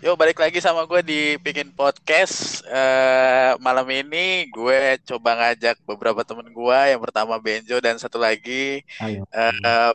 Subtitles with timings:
[0.00, 6.24] Yo balik lagi sama gue di bikin podcast uh, malam ini gue coba ngajak beberapa
[6.24, 9.92] temen gue yang pertama Benjo dan satu lagi uh,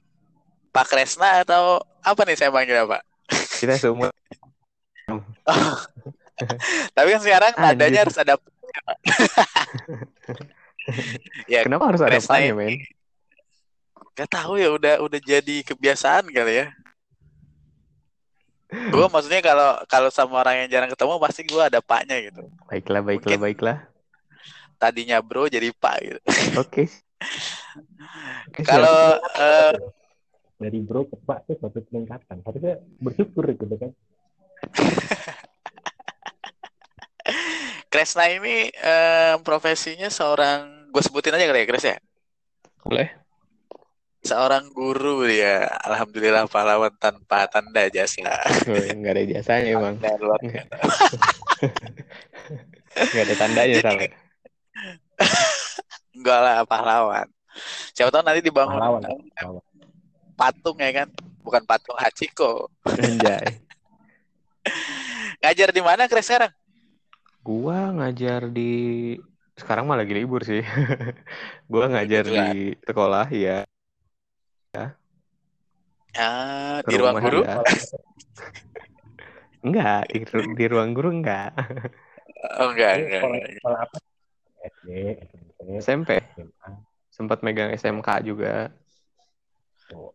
[0.69, 3.01] Pak Kresna atau apa nih saya panggil Pak?
[3.57, 4.13] Kita semua.
[6.95, 8.37] Tapi kan sekarang nadanya harus ada.
[11.49, 12.77] ya, Kenapa harus ada Kresna men?
[14.13, 16.69] Gak tahu ya udah udah jadi kebiasaan kali ya
[18.71, 22.49] gue maksudnya kalau kalau sama orang yang jarang ketemu pasti gue ada paknya gitu.
[22.65, 23.77] Baiklah baiklah Mungkin baiklah.
[24.75, 26.19] tadinya bro jadi pak gitu.
[26.59, 26.89] Oke.
[28.51, 28.61] Okay.
[28.69, 29.73] kalau uh,
[30.57, 32.41] dari bro ke pak itu suatu peningkatan.
[32.41, 33.91] Harusnya bersyukur gitu kan.
[37.93, 41.97] Kresna ini uh, profesinya seorang gue sebutin aja kali ya Kres ya?
[42.83, 43.24] Boleh
[44.25, 45.69] seorang guru ya.
[45.85, 48.41] Alhamdulillah pahlawan tanpa tanda jasa.
[48.65, 49.95] Nggak ada jasanya emang
[52.95, 54.07] nggak ada tandanya Jadi,
[56.15, 57.27] enggak lah pahlawan.
[57.95, 59.03] Siapa tahu nanti dibangun pahlawan,
[59.35, 59.63] pahlawan.
[60.35, 61.07] patung ya kan?
[61.45, 62.71] Bukan patung Hachiko.
[62.87, 63.61] Anjay.
[65.43, 66.49] Ngajar di mana Kres sekarang?
[67.45, 69.13] Gua ngajar di
[69.53, 70.65] sekarang malah lagi libur sih.
[71.71, 73.67] Gua ngajar di sekolah ya
[74.75, 74.85] ya.
[76.15, 77.39] Ah, di ruang guru?
[77.43, 77.59] Ya.
[79.65, 80.17] enggak, di,
[80.55, 81.55] di ruang guru enggak.
[82.59, 83.23] Oh, enggak, enggak.
[84.65, 84.87] SD,
[85.79, 86.19] SMP.
[87.11, 88.69] Sempat megang SMK juga.
[89.91, 90.11] Oh.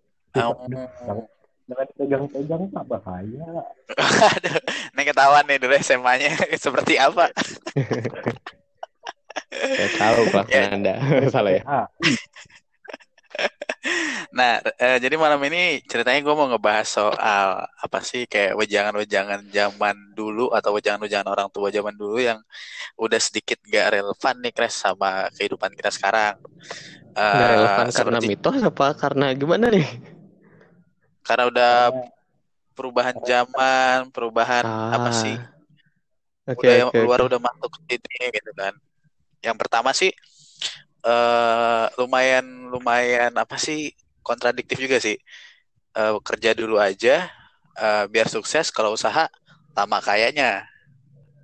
[1.70, 3.46] Jangan pegang-pegang tak bahaya.
[4.34, 4.58] Aduh,
[4.90, 7.30] ini ketahuan nih dulu SMA-nya seperti apa.
[9.50, 10.74] Saya tahu pelakuan ya.
[10.74, 10.94] Anda.
[11.30, 11.62] Salah ya.
[13.38, 13.52] Ah.
[14.30, 19.96] Nah, eh, jadi malam ini ceritanya gue mau ngebahas soal apa sih kayak wejangan-wejangan zaman
[20.14, 22.38] dulu atau wejangan-wejangan orang tua zaman dulu yang
[23.00, 26.38] udah sedikit gak relevan nih Kres sama kehidupan kita sekarang.
[27.16, 27.96] Uh, gak relevan seperti...
[27.98, 29.88] karena mitos apa karena gimana nih?
[31.26, 31.74] Karena udah
[32.76, 34.94] perubahan zaman, perubahan ah.
[34.94, 35.36] apa sih?
[36.46, 37.28] Okay, udah okay, luar okay.
[37.34, 38.74] udah masuk ke sini gitu kan.
[39.40, 40.12] Yang pertama sih
[41.04, 43.92] uh, lumayan lumayan apa sih
[44.24, 45.16] kontradiktif juga sih.
[45.90, 47.26] Uh, kerja dulu aja
[47.74, 49.26] uh, biar sukses kalau usaha
[49.74, 50.66] lama kayaknya.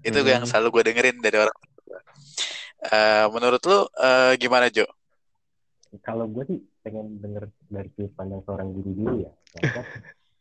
[0.07, 0.29] Itu hmm.
[0.29, 1.59] yang selalu gue dengerin dari orang.
[2.87, 4.87] Uh, menurut lu uh, gimana Jo?
[6.05, 9.33] Kalau gue sih pengen denger dari sudut pandang seorang guru dulu ya.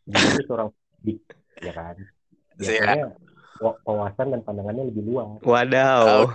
[0.06, 0.68] Guru seorang
[1.02, 1.18] dik,
[1.66, 1.98] ya kan.
[2.54, 3.10] Biasanya
[3.58, 5.42] wawasan dan pandangannya lebih luas.
[5.42, 6.30] Wadaw.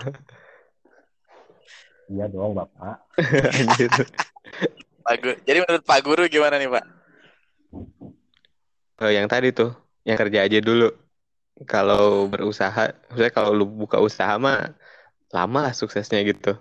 [2.12, 3.08] Iya dong, Bapak.
[5.08, 5.36] Pak Guru.
[5.48, 6.86] Jadi menurut Pak Guru gimana nih Pak?
[9.02, 9.72] Oh, yang tadi tuh,
[10.04, 10.92] yang kerja aja dulu.
[11.64, 14.76] Kalau berusaha, maksudnya kalau lu buka usaha mah
[15.32, 16.60] lama lah suksesnya gitu.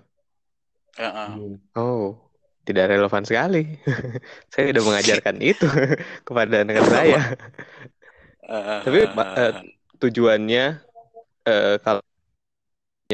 [0.95, 1.29] Uh -uh.
[1.75, 2.15] Oh,
[2.63, 3.75] tidak relevan sekali.
[4.51, 5.67] saya tidak mengajarkan itu
[6.23, 7.21] kepada anak saya.
[8.47, 9.53] Uh, Tapi uh,
[9.99, 10.79] tujuannya
[11.45, 12.03] uh, kalau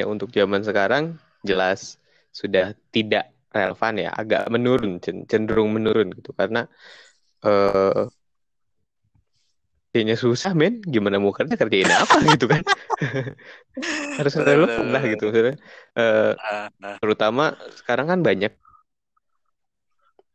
[0.06, 1.98] untuk zaman sekarang jelas
[2.32, 6.32] sudah tidak relevan ya agak menurun cenderung menurun gitu.
[6.36, 6.68] Karena
[7.46, 8.06] eh
[9.98, 10.78] kayaknya susah men.
[10.86, 11.58] Gimana mau kerja?
[11.58, 12.62] Kerjain apa gitu kan?
[14.22, 15.56] Harus relevan lah gitu maksudnya.
[15.98, 16.34] Uh,
[17.02, 18.54] terutama sekarang kan banyak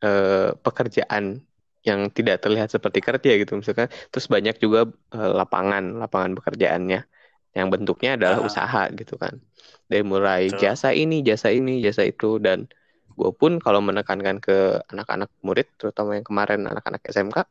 [0.03, 1.47] uh, pekerjaan
[1.83, 3.87] yang tidak terlihat seperti kerja gitu misalkan.
[4.11, 7.07] Terus banyak juga uh, lapangan lapangan pekerjaannya
[7.53, 8.49] yang bentuknya adalah uh.
[8.49, 9.37] usaha gitu kan.
[9.85, 10.59] Dari mulai Betul.
[10.65, 12.41] jasa ini jasa ini jasa itu.
[12.41, 12.65] Dan
[13.13, 17.45] gue pun kalau menekankan ke anak-anak murid terutama yang kemarin anak-anak SMK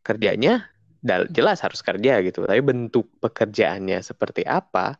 [0.00, 0.72] kerjanya
[1.28, 2.48] jelas harus kerja gitu.
[2.48, 4.96] Tapi bentuk pekerjaannya seperti apa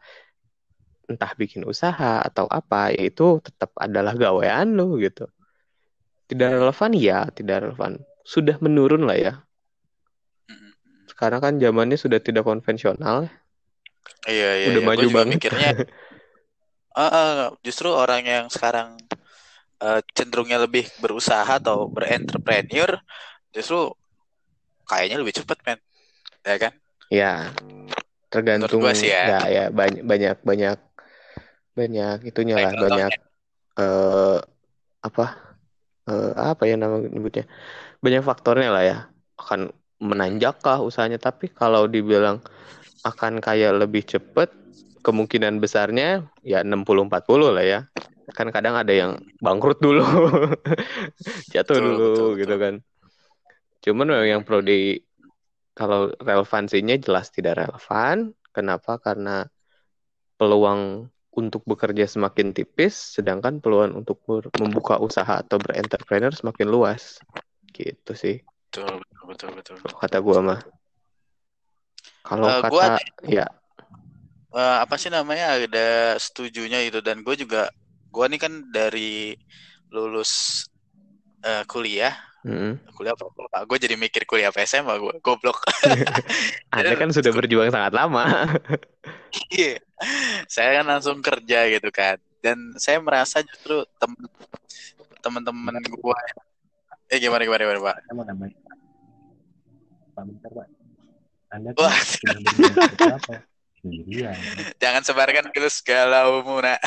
[1.10, 5.26] entah bikin usaha atau apa yaitu tetap adalah gawean lo gitu.
[6.28, 8.04] Tidak relevan ya tidak relevan.
[8.22, 9.34] Sudah menurun lah ya.
[11.10, 13.28] Sekarang kan zamannya sudah tidak konvensional
[14.28, 14.88] iya iya udah iya.
[14.88, 15.32] maju banget.
[15.36, 15.70] mikirnya
[16.96, 18.98] uh, uh, justru orang yang sekarang
[19.80, 23.00] uh, cenderungnya lebih berusaha atau berentrepreneur
[23.50, 23.90] justru
[24.86, 25.78] kayaknya lebih cepat men.
[26.42, 26.72] Ya kan?
[27.10, 27.32] Ya
[28.30, 29.26] tergantung sih ya.
[29.26, 30.78] ya ya banyak banyak banyak
[31.74, 33.10] banyak itunya lah banyak
[33.78, 34.38] uh,
[35.02, 35.26] apa
[36.06, 37.46] uh, apa ya nama nyebutnya?
[38.02, 38.98] Banyak faktornya lah ya.
[39.38, 39.70] Akan
[40.00, 41.20] menanjakkah usahanya.
[41.20, 42.40] Tapi kalau dibilang
[43.06, 44.52] akan kayak lebih cepet
[45.00, 47.80] kemungkinan besarnya ya 60 40 lah ya
[48.36, 50.04] kan kadang ada yang bangkrut dulu
[51.52, 52.58] jatuh betul, dulu betul, gitu betul.
[52.60, 52.74] kan
[53.80, 55.00] cuman yang perlu di
[55.80, 58.36] kalau relevansinya jelas tidak relevan.
[58.50, 59.00] Kenapa?
[59.00, 59.46] Karena
[60.36, 64.20] peluang untuk bekerja semakin tipis, sedangkan peluang untuk
[64.58, 67.22] membuka usaha atau berentrepreneur semakin luas.
[67.72, 68.44] Gitu sih.
[68.68, 69.74] Betul, betul, betul.
[69.80, 69.96] betul.
[69.96, 70.60] Kata gua mah.
[72.24, 72.84] Kalau uh, kata, gua,
[73.24, 73.46] ya.
[74.50, 77.70] Uh, apa sih namanya ada setujunya itu dan gue juga
[78.10, 79.38] gue nih kan dari
[79.94, 80.66] lulus
[81.46, 82.96] uh, kuliah Mm-hmm.
[82.96, 83.28] Kuliah apa?
[83.28, 83.68] apa?
[83.68, 85.14] Gue jadi mikir kuliah apa SMA gue.
[85.20, 85.60] Goblok.
[86.72, 88.24] Anda kan sudah berjuang sangat lama.
[89.52, 89.76] iya.
[90.48, 92.16] saya kan langsung kerja gitu kan.
[92.40, 94.16] Dan saya merasa justru tem
[95.20, 96.20] teman-teman gue
[97.12, 97.96] eh gimana gimana gimana Pak?
[98.08, 98.56] Saya mau nambahin.
[100.16, 100.79] Pak bentar Pak.
[101.50, 101.90] Anda Wah.
[103.18, 103.34] apa?
[103.82, 104.36] Iya.
[104.78, 106.78] Jangan sebarkan itu segala umum nak.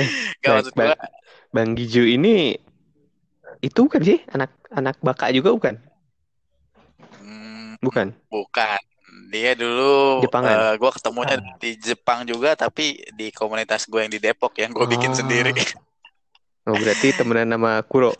[0.00, 0.08] eh,
[0.40, 0.96] Gak maksud Bang,
[1.52, 2.56] Bang Giju ini
[3.60, 5.74] itu bukan sih anak anak baka juga bukan?
[7.20, 8.16] Hmm, bukan.
[8.32, 8.80] Bukan.
[9.30, 10.54] Dia dulu Jepangan.
[10.54, 11.56] uh, eh, gue ketemunya ah.
[11.60, 15.16] di Jepang juga tapi di komunitas gue yang di Depok yang gue bikin ah.
[15.16, 15.52] sendiri.
[16.64, 18.16] Oh berarti temenan nama Kuro.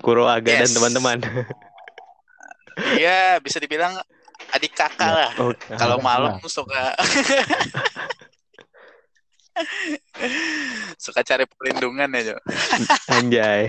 [0.00, 0.72] Kuro Aga yes.
[0.72, 1.18] dan teman-teman.
[2.78, 3.98] Iya bisa dibilang
[4.54, 5.32] adik kakak lah.
[5.42, 6.94] Oh, Kalau malam suka
[11.04, 12.36] suka cari perlindungan ya Jo.
[13.18, 13.62] Anjay.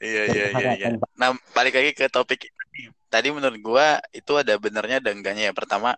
[0.00, 0.88] Iya iya iya iya.
[1.16, 2.92] Nah, balik lagi ke topik ini.
[3.08, 5.54] Tadi menurut gua itu ada benernya dan enggaknya ya.
[5.56, 5.96] Pertama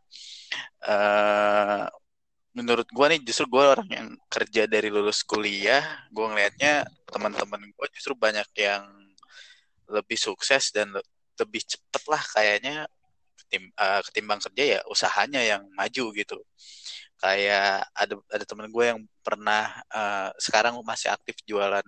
[0.87, 1.83] uh,
[2.59, 7.87] menurut gua nih justru gua orang yang kerja dari lulus kuliah, gua ngelihatnya teman-teman gua
[7.95, 8.83] justru banyak yang
[9.89, 10.91] lebih sukses dan
[11.39, 12.75] lebih cepet lah kayaknya
[13.39, 16.37] ketim, uh, ketimbang kerja ya usahanya yang maju gitu
[17.19, 21.83] kayak ada ada temen gue yang pernah uh, sekarang masih aktif jualan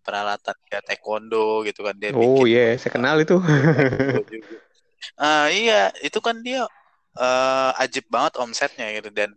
[0.00, 2.80] peralatan ya taekwondo gitu kan dia oh iya yeah.
[2.80, 3.36] saya kenal itu
[5.20, 6.64] uh, iya itu kan dia
[7.20, 9.36] uh, ajib banget omsetnya gitu dan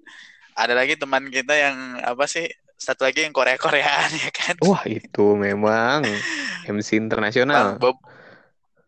[0.55, 2.47] ada lagi teman kita yang apa sih
[2.79, 4.55] satu lagi yang Korea Koreaan ya kan?
[4.63, 6.03] Wah itu memang
[6.71, 7.75] MC internasional.
[7.75, 7.99] Bob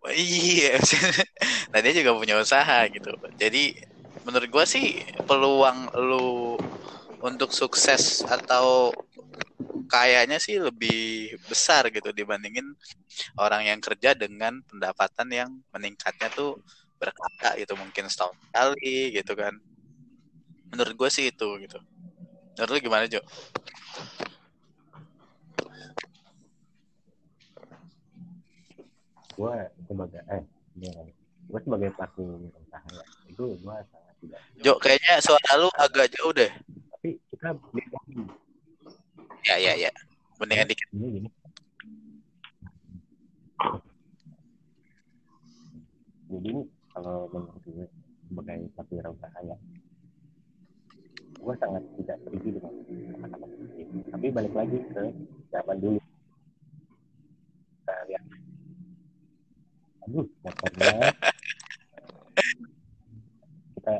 [0.08, 0.80] iya
[1.75, 3.12] nah dia juga punya usaha gitu.
[3.36, 3.75] Jadi
[4.24, 6.56] menurut gue sih peluang lu
[7.19, 8.96] untuk sukses atau
[9.88, 12.64] kayaknya sih lebih besar gitu dibandingin
[13.40, 16.60] orang yang kerja dengan pendapatan yang meningkatnya tuh
[17.00, 19.54] berkata gitu mungkin setahun kali gitu kan
[20.74, 21.80] menurut gue sih itu gitu
[22.58, 23.22] menurut lu gimana Jo?
[29.38, 29.56] gue
[29.86, 30.44] sebagai eh
[31.48, 33.78] gue sebagai pelaku usaha ya itu gue
[34.66, 36.50] Jo, kayaknya suara lu agak jauh deh.
[36.98, 37.54] Tapi kita
[39.46, 39.92] Ya, ya, ya.
[40.42, 40.88] Mendingan dikit.
[40.92, 41.30] Ini gini.
[46.28, 46.52] Jadi
[46.92, 47.88] kalau menurut gue
[48.28, 49.56] sebagai satu usaha ya,
[51.48, 52.74] gue sangat tidak setuju dengan
[53.24, 54.00] kata-kata ini.
[54.12, 55.04] Tapi balik lagi ke
[55.56, 56.00] zaman dulu.
[57.80, 58.24] Kita lihat.
[60.08, 61.12] Aduh, motornya
[63.76, 63.92] kita,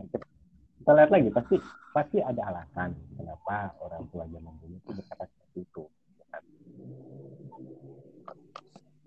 [0.84, 1.56] kita lihat lagi pasti
[1.96, 5.84] pasti ada alasan kenapa orang tua zaman dulu itu berkata seperti itu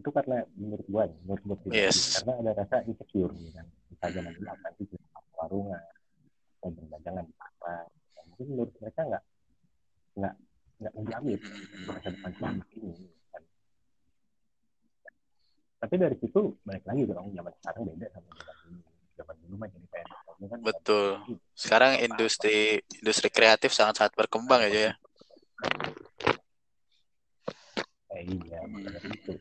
[0.00, 2.20] itu karena menurut gua menurut gua pribadi yes.
[2.20, 4.96] karena ada rasa insecure gitu kan kita zaman dulu akan itu
[5.36, 5.82] warungan
[6.60, 7.84] atau berdagangan di pasar
[8.40, 9.24] mungkin menurut mereka nggak
[10.16, 10.34] nggak
[10.80, 11.40] nggak menjamin
[11.84, 13.42] masa depan selama ini kan.
[15.76, 18.80] tapi dari situ balik lagi dong zaman sekarang beda sama zaman dulu.
[19.20, 20.08] Zaman dulu mah jadi kayak
[20.40, 21.08] kan betul.
[21.52, 24.92] sekarang industri industri kreatif sangat sangat berkembang aja ya.
[28.16, 28.64] Eh, iya
[29.12, 29.36] itu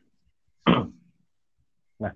[2.04, 2.12] nah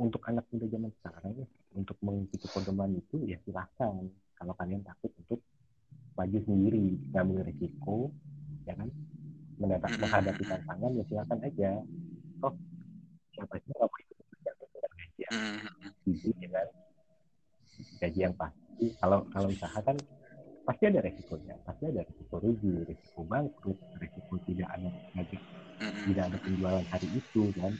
[0.00, 1.44] untuk anak muda zaman sekarang
[1.76, 4.08] untuk mengikuti pedoman itu ya silahkan
[4.40, 5.44] kalau kalian takut untuk
[6.16, 8.08] maju sendiri ngambil risiko
[8.64, 8.88] ya kan
[9.60, 11.70] mendapat menghadapi tantangan ya silakan aja.
[12.40, 12.54] Oh
[13.36, 14.16] siapa sih nggak mau ikut
[15.20, 15.28] ya.
[15.30, 16.40] Mm-hmm.
[16.40, 16.68] ya kan?
[18.00, 18.84] Gaji yang pasti.
[18.96, 19.96] Kalau kalau usaha kan
[20.64, 21.54] pasti ada resikonya.
[21.64, 25.36] Pasti ada resiko rugi resiko bangkrut resiko tidak ada gaji
[25.80, 27.72] tidak ada penjualan hari itu kan?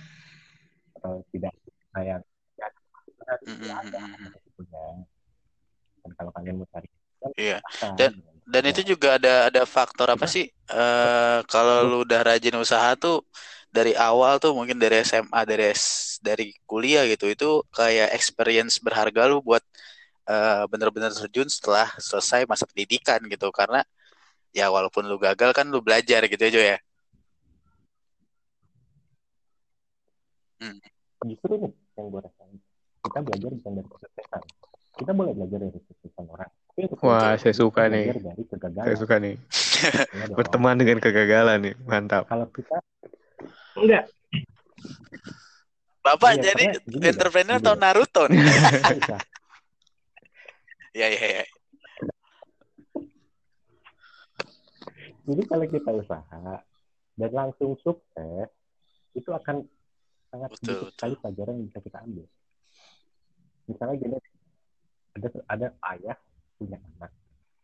[1.01, 1.53] Atau tidak
[2.01, 2.17] ya,
[3.45, 4.01] tidak ada
[4.33, 4.85] resikonya.
[6.01, 6.89] Dan kalau kalian mau cari
[7.37, 7.59] iya.
[8.01, 8.17] dan
[8.49, 13.27] dan itu juga ada ada faktor apa sih uh, kalau lu udah rajin usaha tuh
[13.71, 15.71] dari awal tuh mungkin dari SMA dari
[16.23, 19.63] dari kuliah gitu itu kayak experience berharga lu buat
[20.27, 23.87] uh, bener-bener terjun setelah selesai masa pendidikan gitu karena
[24.51, 26.79] ya walaupun lu gagal kan lu belajar gitu ya Jo ya
[30.67, 30.79] hmm.
[31.31, 32.59] justru nih yang gue rasain
[33.07, 34.43] kita belajar bukan dari kesuksesan
[34.99, 36.51] kita boleh belajar dari kesuksesan orang
[37.05, 38.15] Wah, saya suka nih.
[38.15, 38.87] Dari kegagalan.
[38.89, 39.35] Saya suka nih.
[39.81, 42.29] Ya Berteman dengan kegagalan nih, mantap.
[42.29, 42.77] Kalau kita
[43.77, 44.05] enggak.
[46.01, 46.65] Bapak ya, jadi
[47.13, 48.41] entrepreneur atau Naruto nih?
[50.97, 51.45] ya, ya, ya.
[55.29, 56.65] Jadi kalau kita usaha
[57.15, 58.49] dan langsung sukses,
[59.13, 59.69] itu akan
[60.33, 62.27] sangat betul, sedikit sekali pelajaran yang bisa kita ambil.
[63.69, 64.17] Misalnya gini,
[65.15, 66.17] ada ada ayah
[66.57, 67.13] punya anak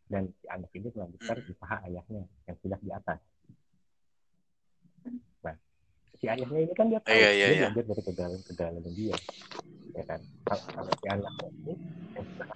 [0.07, 3.21] dan si anak ini melanjutkan usaha ayahnya yang sudah di atas.
[5.43, 5.57] Nah,
[6.19, 7.69] si ayahnya ini kan dia tahu iya, iya, dia iya.
[7.75, 9.17] belajar dari kegagalan-kegagalan dia,
[9.95, 10.21] ya kan.
[10.47, 11.75] Kalau, si anaknya ini
[12.15, 12.47] yang sudah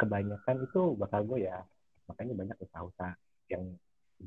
[0.00, 1.60] kebanyakan itu bakal gue ya
[2.08, 3.12] makanya banyak usaha-usaha
[3.52, 3.62] yang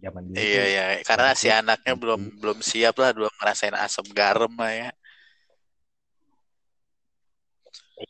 [0.02, 0.86] zaman dulu iya iya.
[1.06, 4.90] Karena si anaknya belum belum siap lah belum ngerasain asam garam lah ya.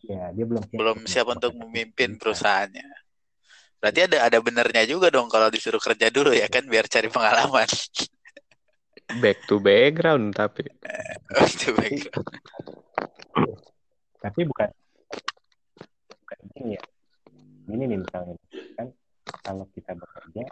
[0.04, 2.88] Iya dia belum siap belum siap untuk memimpin perusahaannya.
[3.84, 7.68] Berarti ada ada benernya juga dong kalau disuruh kerja dulu ya kan biar cari pengalaman.
[9.22, 10.63] Back to background tapi.
[11.36, 12.32] Back to background.
[14.24, 14.70] Tapi bukan
[16.08, 16.84] bukan ini ya.
[17.63, 18.36] Ini nih misalnya
[18.80, 18.88] kan
[19.44, 20.48] kalau kita bekerja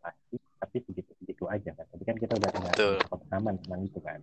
[0.00, 2.72] pasti tapi begitu begitu aja kan tapi kan kita udah punya
[3.08, 4.20] pengalaman tentang itu kan.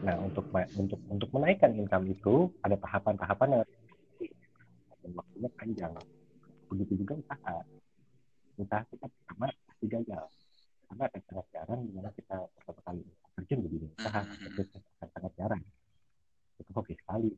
[0.00, 3.62] Nah untuk untuk untuk menaikkan income itu ada tahapan-tahapan yang
[5.00, 5.92] dan waktunya panjang.
[6.70, 7.56] Begitu juga usaha.
[8.60, 10.24] Usaha kita pertama pasti gagal.
[10.90, 13.02] Karena ada sangat jarang di mana kita pertama kali
[13.38, 14.62] terjun di dunia usaha itu
[15.00, 15.62] sangat jarang.
[16.60, 17.30] Itu oke sekali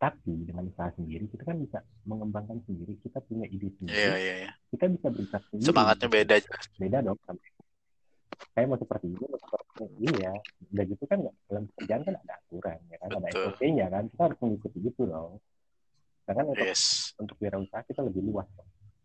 [0.00, 4.36] tapi dengan usaha sendiri kita kan bisa mengembangkan sendiri kita punya ide sendiri yeah, yeah,
[4.48, 4.54] yeah.
[4.72, 5.68] kita bisa berita sendiri.
[5.68, 6.34] Semangatnya beda
[6.80, 7.18] beda dong.
[8.52, 10.32] Saya mau seperti ini mau seperti ini ya
[10.72, 11.18] udah gitu kan
[11.48, 13.08] dalam pekerjaan kan ada aturan ya kan?
[13.08, 13.22] Betul.
[13.22, 14.04] ada SOP-nya kan?
[14.08, 15.32] Kita harus mengikuti gitu dong.
[16.22, 17.12] Karena untuk yes.
[17.20, 18.48] untuk wirausaha kita lebih luas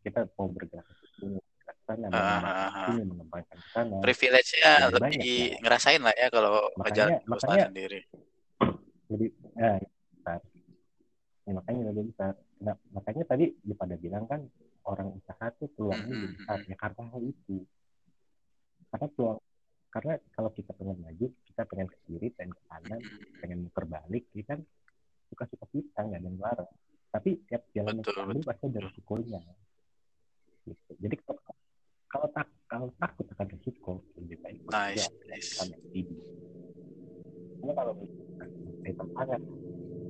[0.02, 1.40] kita mau bergerak ke sini
[1.88, 3.98] sana uh, mengembangkan sana.
[4.04, 5.60] Privilege-nya lebih ya.
[5.64, 8.00] ngerasain lah ya kalau makanya, makanya sendiri.
[9.12, 9.80] lebih nah,
[11.48, 14.44] ya, makanya lebih besar nah, makanya tadi ya pada bilang kan
[14.88, 16.58] orang usaha tuh peluangnya lebih besar.
[16.64, 17.58] Ya karena hal itu.
[18.88, 19.40] Karena peluang
[19.88, 23.00] karena kalau kita pengen maju kita pengen ke kiri pengen ke kanan
[23.40, 24.60] pengen muter balik ya kan?
[25.28, 26.68] Suka suka kita nggak ada yang
[27.08, 29.42] tapi tiap jalan yang kita ambil pasti ada resikonya
[30.68, 30.92] gitu.
[31.00, 31.42] jadi kalau
[32.08, 35.64] kalau tak kalau takut akan resiko lebih baik nice, nice.
[37.64, 37.94] karena kalau
[38.84, 39.42] kita sangat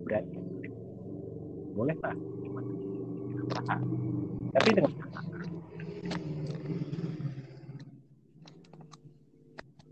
[0.01, 0.56] berani
[1.77, 2.15] boleh lah
[4.57, 4.93] tapi dengan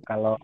[0.05, 0.37] kalau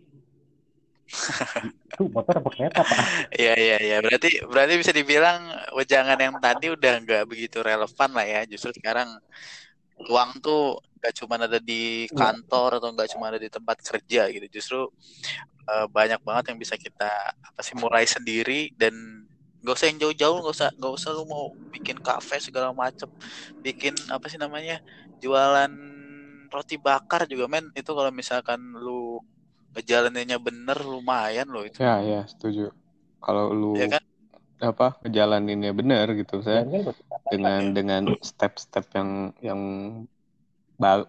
[2.01, 2.97] itu motor apa kereta pak?
[3.35, 3.97] Iya iya iya.
[4.01, 5.39] Berarti berarti bisa dibilang
[5.77, 8.41] wejangan yang tadi udah nggak begitu relevan lah ya.
[8.49, 9.21] Justru sekarang
[10.09, 12.15] uang tuh nggak cuma ada di iya.
[12.15, 14.47] kantor atau nggak cuma ada di tempat kerja gitu.
[14.49, 14.79] Justru
[15.69, 19.20] uh, banyak banget yang bisa kita apa sih mulai sendiri dan
[19.61, 23.07] Gak usah yang jauh-jauh, gak usah gak usah lu mau bikin kafe segala macem,
[23.61, 24.81] bikin apa sih namanya
[25.21, 25.71] jualan
[26.51, 29.21] roti bakar juga men itu kalau misalkan lu
[29.71, 31.79] ngejalaninnya bener lumayan loh itu.
[31.79, 32.73] Ya ya setuju.
[33.21, 34.03] Kalau lu ya kan?
[34.61, 36.61] apa ngejalaninnya bener gitu saya
[37.33, 37.73] dengan ya.
[37.73, 39.09] dengan step-step yang
[39.41, 39.61] yang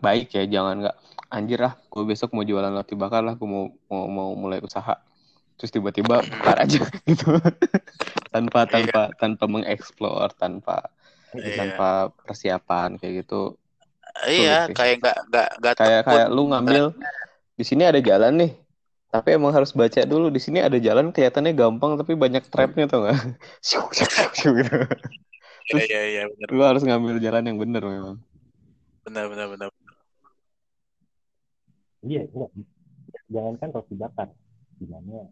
[0.01, 0.97] baik ya jangan nggak
[1.33, 4.97] anjir lah gue besok mau jualan roti bakar lah gue mau mau mau mulai usaha
[5.61, 7.37] terus tiba-tiba bakar aja gitu
[8.33, 8.71] tanpa iya.
[8.73, 9.17] tanpa iya.
[9.21, 10.77] tanpa mengeksplor tanpa
[11.37, 11.57] iya.
[11.61, 11.89] tanpa
[12.25, 13.55] persiapan kayak gitu.
[14.29, 16.97] Iya kayak nggak nggak nggak kayak kayak lu ngambil
[17.57, 18.53] di sini ada jalan nih.
[19.13, 23.05] Tapi emang harus baca dulu di sini ada jalan kelihatannya gampang tapi banyak trapnya tuh
[23.05, 23.17] nggak?
[24.43, 24.77] Gitu.
[25.63, 26.49] Terus iya, iya, bener.
[26.51, 28.17] lu harus ngambil jalan yang benar memang.
[29.07, 29.69] Benar benar benar
[32.03, 32.51] iya enggak.
[33.31, 34.29] Jangan kan roti bakar.
[34.79, 35.31] Gimana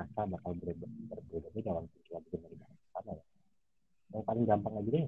[0.00, 0.88] rasa bakal berbeda
[1.52, 2.66] ini dalam tujuan penerima
[2.96, 3.24] sama ya.
[4.16, 5.06] Yang paling gampang aja deh.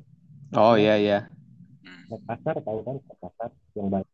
[0.53, 1.19] Oh iya iya.
[2.13, 4.09] Naik pasar tahu kan naik pasar yang baik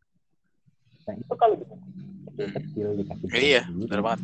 [1.08, 4.20] nah itu kalau kecil-kecil dikasih iya benar banget.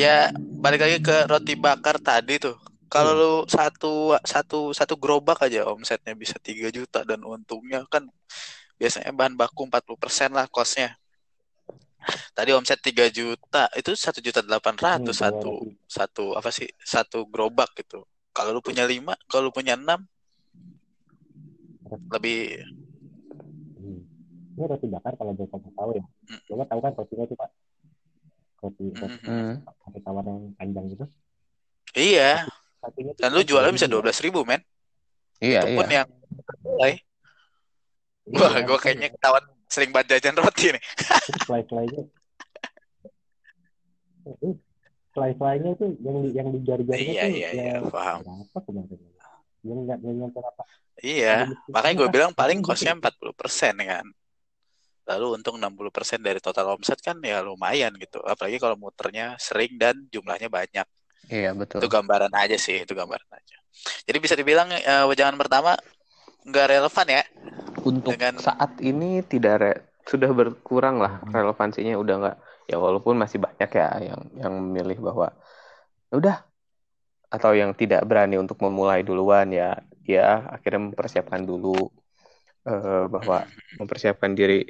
[0.00, 0.32] ya
[0.64, 2.56] balik lagi ke roti bakar tadi tuh.
[2.88, 3.20] Kalau hmm.
[3.20, 8.08] lu satu satu satu gerobak aja omsetnya bisa 3 juta dan untungnya kan
[8.80, 10.96] biasanya bahan baku 40% lah kosnya
[12.36, 15.52] Tadi omset 3 juta, itu satu juta delapan ratus hmm, satu
[15.88, 18.04] satu apa sih satu gerobak gitu.
[18.34, 20.02] kalau lu punya lima kalau lu punya enam
[21.86, 22.64] lebih
[23.78, 24.00] hmm.
[24.58, 26.58] ini roti bakar kalau boleh kamu tahu ya hmm.
[26.58, 27.50] lo tahu kan rotinya itu pak
[28.64, 29.52] roti roti, hmm.
[29.62, 31.04] roti tawar yang panjang gitu
[31.94, 32.44] iya
[33.20, 34.60] dan lu jualnya bisa dua belas ribu men
[35.40, 36.02] iya itu pun iya.
[36.02, 36.08] yang
[36.64, 36.92] mulai
[38.28, 39.44] iya, wah gue kayaknya ketahuan
[39.74, 40.82] sering banget jajan roti nih.
[41.50, 42.02] Fly-flynya.
[45.10, 48.22] Fly-flynya itu yang di, yang di jari-jarinya iya, iya, iya, paham.
[48.22, 48.98] berapa kemarin?
[49.66, 50.62] Yang nggak nyampe apa?
[51.02, 54.06] Iya makanya gue bilang paling empat puluh persen kan.
[55.04, 58.24] Lalu untung 60% dari total omset kan ya lumayan gitu.
[58.24, 60.86] Apalagi kalau muternya sering dan jumlahnya banyak.
[61.28, 61.84] Iya betul.
[61.84, 63.56] Itu gambaran aja sih itu gambaran aja.
[64.08, 65.04] Jadi bisa dibilang uh,
[65.36, 65.76] pertama
[66.44, 67.22] nggak relevan ya
[67.84, 68.40] untuk dengan...
[68.40, 69.72] saat ini tidak re
[70.04, 71.32] sudah berkurang lah hmm.
[71.32, 72.36] relevansinya udah nggak
[72.68, 75.32] ya walaupun masih banyak ya yang yang memilih bahwa
[76.12, 76.36] ya udah
[77.32, 81.88] atau yang tidak berani untuk memulai duluan ya ya akhirnya mempersiapkan dulu
[82.68, 83.48] uh, bahwa
[83.80, 84.68] mempersiapkan diri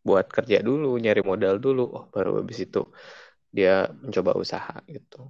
[0.00, 2.88] buat kerja dulu nyari modal dulu oh baru habis itu
[3.52, 5.28] dia mencoba usaha gitu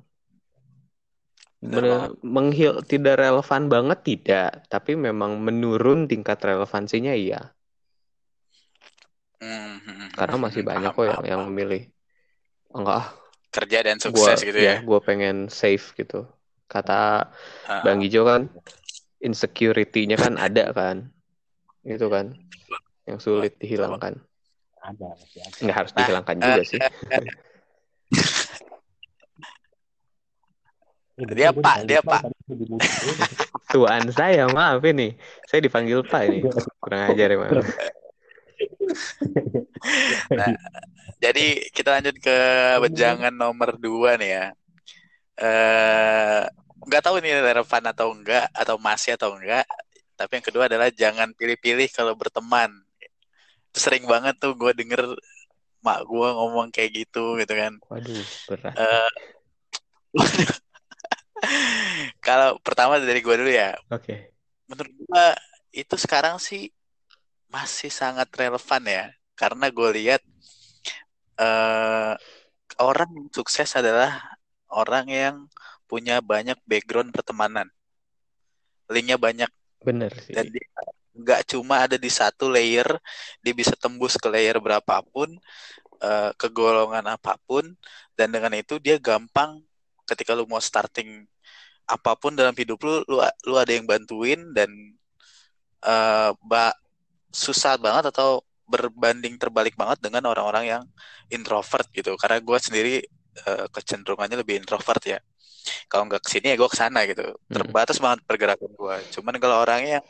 [2.23, 4.51] menghil tidak relevan banget tidak.
[4.71, 7.51] Tapi memang menurun tingkat relevansinya iya.
[9.39, 11.87] Hmm, karena masih banyak kok yang yang memilih
[12.75, 13.09] enggak ah.
[13.49, 16.27] Kerja dan sukses gua, gitu ya, ya gue pengen safe gitu.
[16.69, 17.33] Kata
[17.65, 18.51] uh, bang Ijo kan
[19.23, 21.09] insecurity-nya kan ada kan.
[21.87, 22.35] Itu kan
[23.09, 24.21] yang sulit dihilangkan.
[24.85, 25.09] Ada
[25.65, 26.81] nggak harus dihilangkan nah, juga uh, sih
[31.35, 32.23] dia pak dia pak.
[33.75, 35.19] tuan saya maaf ini.
[35.45, 36.39] Saya dipanggil pak ini.
[36.79, 37.53] Kurang ajar emang.
[40.35, 40.51] Nah,
[41.23, 42.39] jadi kita lanjut ke
[42.83, 44.47] wejangan nomor dua nih ya.
[45.39, 46.43] Eh
[46.83, 49.63] nggak tahu ini relevan atau enggak atau masih atau enggak
[50.19, 52.75] tapi yang kedua adalah jangan pilih-pilih kalau berteman.
[53.71, 55.15] Sering banget tuh gue denger
[55.79, 57.79] mak gue ngomong kayak gitu gitu kan.
[57.87, 58.75] Waduh berat.
[58.75, 59.11] Uh,
[62.19, 63.77] Kalau pertama dari gue dulu ya.
[63.89, 64.05] Oke.
[64.05, 64.19] Okay.
[64.69, 65.27] Menurut gue
[65.73, 66.69] itu sekarang sih
[67.49, 70.21] masih sangat relevan ya, karena gue lihat
[71.41, 72.13] uh,
[72.77, 74.37] orang yang sukses adalah
[74.69, 75.37] orang yang
[75.89, 77.73] punya banyak background pertemanan,
[78.93, 79.49] linknya banyak.
[79.81, 80.37] Bener sih.
[80.37, 80.69] Dan dia
[81.19, 82.87] nggak cuma ada di satu layer,
[83.41, 85.33] dia bisa tembus ke layer berapapun,
[86.05, 87.65] uh, ke golongan apa pun,
[88.13, 89.65] dan dengan itu dia gampang
[90.09, 91.29] ketika lu mau starting
[91.89, 93.17] apa pun dalam hidup lu lu,
[93.49, 94.69] lu ada yang bantuin dan
[95.85, 96.73] uh, ba
[97.33, 100.83] susah banget atau berbanding terbalik banget dengan orang-orang yang
[101.33, 102.17] introvert gitu.
[102.21, 102.95] Karena gue sendiri
[103.49, 105.19] uh, kecenderungannya lebih introvert ya.
[105.89, 107.25] Kalau nggak ke sini ya gue ke sana gitu.
[107.29, 107.55] Hmm.
[107.57, 110.07] terbatas banget pergerakan gue cuman kalau orangnya yang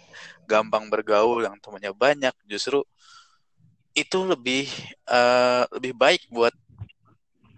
[0.46, 2.82] gampang bergaul yang temannya banyak justru
[3.94, 4.70] itu lebih
[5.10, 6.54] uh, lebih baik buat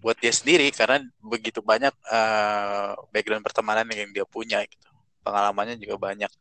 [0.01, 4.89] buat dia sendiri karena begitu banyak uh, background pertemanan yang dia punya gitu.
[5.21, 6.33] Pengalamannya juga banyak.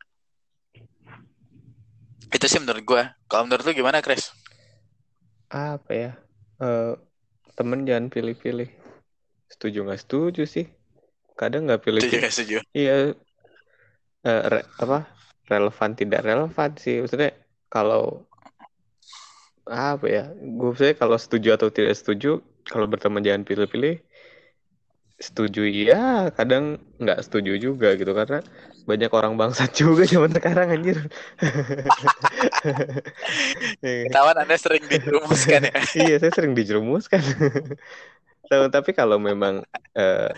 [2.32, 4.32] Itu sih menurut gue kalau menurut lu gimana Chris?
[5.52, 6.12] Apa ya?
[6.56, 6.96] Uh,
[7.60, 8.72] temen jangan pilih-pilih.
[9.52, 10.72] Setuju nggak setuju sih?
[11.36, 12.58] Kadang nggak pilih setuju gak setuju?
[12.72, 12.96] Iya.
[14.24, 15.12] Uh, re, apa?
[15.52, 17.04] Relevan tidak relevan sih.
[17.04, 17.36] Maksudnya
[17.68, 18.24] kalau
[19.68, 20.24] apa ya?
[20.38, 24.04] Gue kalau setuju atau tidak setuju kalau berteman jangan pilih-pilih
[25.20, 25.68] setuju.
[25.68, 28.40] Iya kadang nggak setuju juga gitu karena
[28.88, 30.98] banyak orang bangsa juga zaman sekarang anjir.
[33.84, 35.76] Ketahuan anda sering dijerumuskan ya?
[36.08, 37.22] Iya saya sering dijerumuskan.
[38.50, 39.62] Tapi kalau memang
[39.94, 40.32] uh,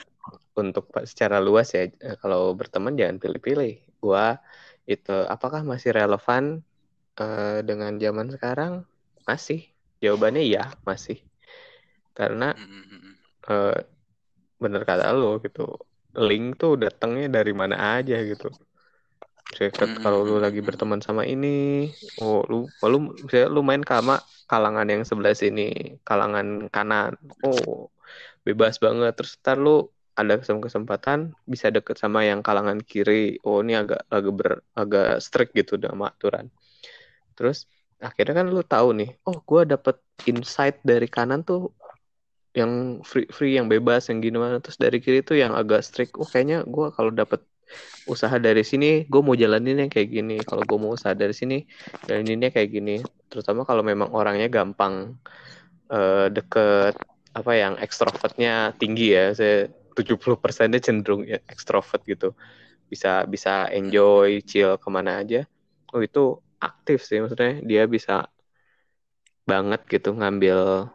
[0.57, 3.79] untuk secara luas ya uh, kalau berteman jangan pilih-pilih.
[4.01, 4.41] Gua
[4.89, 6.65] itu apakah masih relevan
[7.21, 8.83] uh, dengan zaman sekarang?
[9.29, 9.69] Masih.
[10.01, 11.21] Jawabannya iya masih
[12.11, 12.53] karena
[13.47, 13.77] uh,
[14.61, 15.79] bener kata lo gitu
[16.21, 18.51] link tuh datangnya dari mana aja gitu.
[19.51, 19.67] Saya
[19.99, 21.91] kalau lu lagi berteman sama ini
[22.23, 22.97] oh lu lu
[23.27, 27.91] saya lu main sama kalangan yang sebelah sini kalangan kanan oh
[28.47, 29.11] bebas banget.
[29.15, 34.33] Terus ntar lu ada kesempatan bisa deket sama yang kalangan kiri oh ini agak agak
[34.35, 36.47] ber agak strict gitu sama aturan.
[37.35, 37.67] Terus
[37.99, 41.71] akhirnya kan lu tahu nih oh gue dapet insight dari kanan tuh
[42.51, 46.27] yang free free yang bebas yang gimana terus dari kiri tuh yang agak strict oh
[46.27, 47.39] kayaknya gue kalau dapet
[48.09, 50.37] usaha dari sini gue mau jalanin yang kayak gini.
[50.43, 51.63] Kalau gue mau usaha dari sini
[52.07, 52.95] jalaninnya kayak gini.
[53.31, 55.15] Terutama kalau memang orangnya gampang
[55.91, 56.97] uh, deket
[57.31, 59.31] apa yang ekstrovertnya tinggi ya.
[59.35, 62.33] Saya 70 persennya cenderung ya, ekstrovert gitu.
[62.91, 65.47] Bisa bisa enjoy chill ke mana aja.
[65.95, 67.61] Oh itu aktif sih maksudnya.
[67.63, 68.27] Dia bisa
[69.47, 70.87] banget gitu ngambil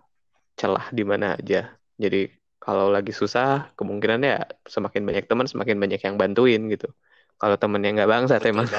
[0.56, 1.76] celah di mana aja.
[1.96, 6.88] Jadi kalau lagi susah kemungkinan ya semakin banyak teman semakin banyak yang bantuin gitu.
[7.36, 8.66] Kalau temennya nggak bangsat Betul emang.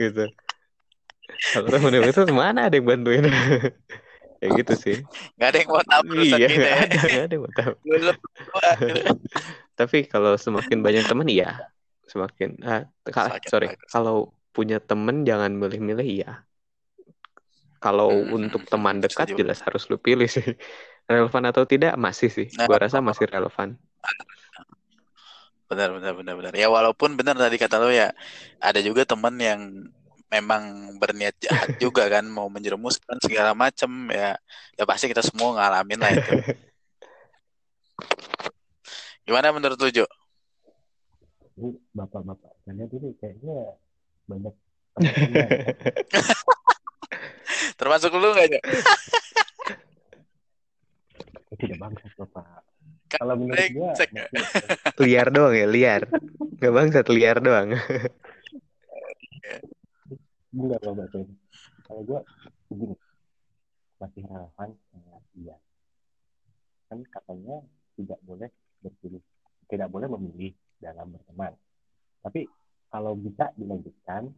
[0.00, 0.24] gitu.
[1.50, 3.26] Kalau temennya itu mana ada yang bantuin?
[4.42, 5.00] Ya gitu sih.
[5.40, 6.76] Nggak ada yang mau tahu iya nggak ya.
[6.84, 7.72] ada nggak ada yang mau tahu
[9.80, 11.72] tapi kalau semakin banyak teman iya.
[12.04, 12.84] Semakin ah,
[13.48, 16.44] sorry kalau punya temen jangan milih-milih iya
[17.84, 20.40] kalau hmm, untuk teman dekat jelas harus lu pilih sih.
[21.10, 22.48] Relevan atau tidak masih sih.
[22.56, 23.76] Nah, gua rasa masih relevan.
[25.68, 26.52] Benar benar benar benar.
[26.56, 28.08] Ya walaupun benar tadi kata lo ya
[28.56, 29.84] ada juga teman yang
[30.32, 34.32] memang berniat jahat juga kan mau menjerumuskan segala macam ya
[34.80, 36.32] ya pasti kita semua ngalamin lah itu.
[39.28, 40.08] Gimana menurut lu Jo?
[41.94, 42.50] bapak-bapak.
[42.64, 43.76] Kalian ini kayaknya
[44.24, 44.54] banyak
[47.80, 48.60] termasuk lu nggak Jo?
[51.54, 52.64] tidak bangsat bapak
[53.14, 53.92] kalau menurut gua
[55.02, 56.02] liar doang ya liar.
[56.58, 57.68] Nggak bangsat liar doang.
[60.54, 61.26] Enggak bapak tuh
[61.86, 62.20] kalau gua
[62.70, 62.96] begini
[64.02, 65.56] masih relevan ya iya
[66.90, 67.56] kan katanya
[67.96, 68.50] tidak boleh
[68.82, 69.22] berpilih
[69.70, 71.54] tidak boleh memilih dalam berteman.
[72.20, 72.44] Tapi
[72.90, 74.28] kalau bisa dilanjutkan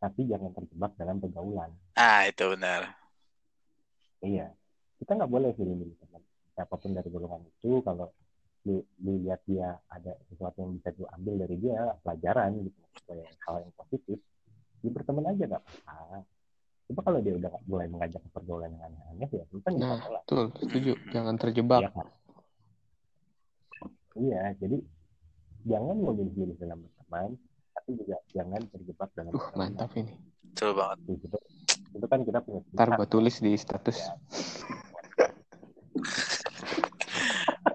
[0.00, 1.70] tapi jangan terjebak dalam pergaulan.
[1.94, 2.96] Ah itu benar.
[4.24, 4.48] Iya.
[4.96, 6.22] Kita nggak boleh pilih-pilih teman.
[6.56, 8.08] Siapa pun dari golongan itu kalau
[8.64, 13.54] lu, lu lihat dia ada sesuatu yang bisa diambil dari dia pelajaran gitu sebagai hal
[13.64, 14.18] yang positif
[14.80, 16.18] dia berteman aja nggak apa-apa.
[16.90, 20.48] Coba kalau dia udah mulai mengajak pergaulan yang aneh-aneh ya itu kan nah, betul.
[20.56, 20.92] setuju.
[21.12, 21.80] Jangan terjebak.
[21.84, 22.08] Ya, kan?
[24.18, 24.76] iya jadi
[25.64, 27.30] jangan memilih-milih dalam berteman
[27.90, 30.14] tapi juga jangan terjebak dalam uh, mantap ini.
[30.46, 30.98] Betul banget.
[31.10, 31.38] Itu,
[31.98, 33.98] itu kan kita punya ntar gue tulis di status.
[33.98, 34.14] Ya.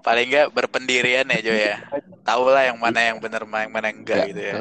[0.06, 1.76] Paling enggak berpendirian ya Jo ya.
[2.24, 4.54] Tahu lah yang mana yang benar yang mana yang enggak ya, gitu ya.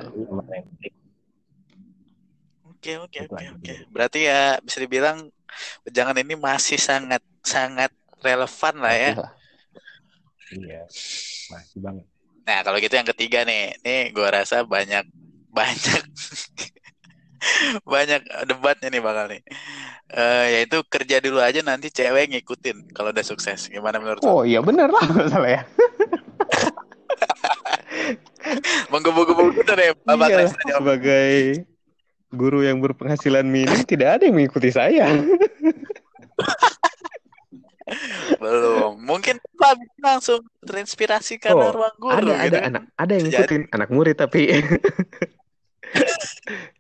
[2.76, 3.74] oke oke oke oke.
[3.90, 5.26] berarti ya bisa dibilang
[5.90, 7.90] jangan ini masih sangat sangat
[8.20, 9.12] relevan lah ya.
[10.52, 10.84] Iya
[11.50, 12.06] masih banget.
[12.46, 13.74] Nah kalau gitu yang ketiga nih.
[13.82, 15.25] Nih gue rasa banyak
[15.56, 16.04] banyak.
[17.86, 19.42] Banyak debatnya nih bakal nih.
[20.10, 23.70] Uh, yaitu kerja dulu aja nanti cewek ngikutin kalau udah sukses.
[23.70, 25.62] Gimana menurut oh iya bener lah salah ya.
[28.94, 31.66] Menggebu-gebu gitu deh bapak iya, sebagai
[32.34, 35.10] guru yang berpenghasilan minim tidak ada yang mengikuti saya.
[38.42, 38.98] Belum.
[39.02, 42.58] Mungkin Pak langsung terinspirasi karena oh, ruang guru ada gitu.
[42.58, 44.42] ada anak ada yang ngikutin anak murid tapi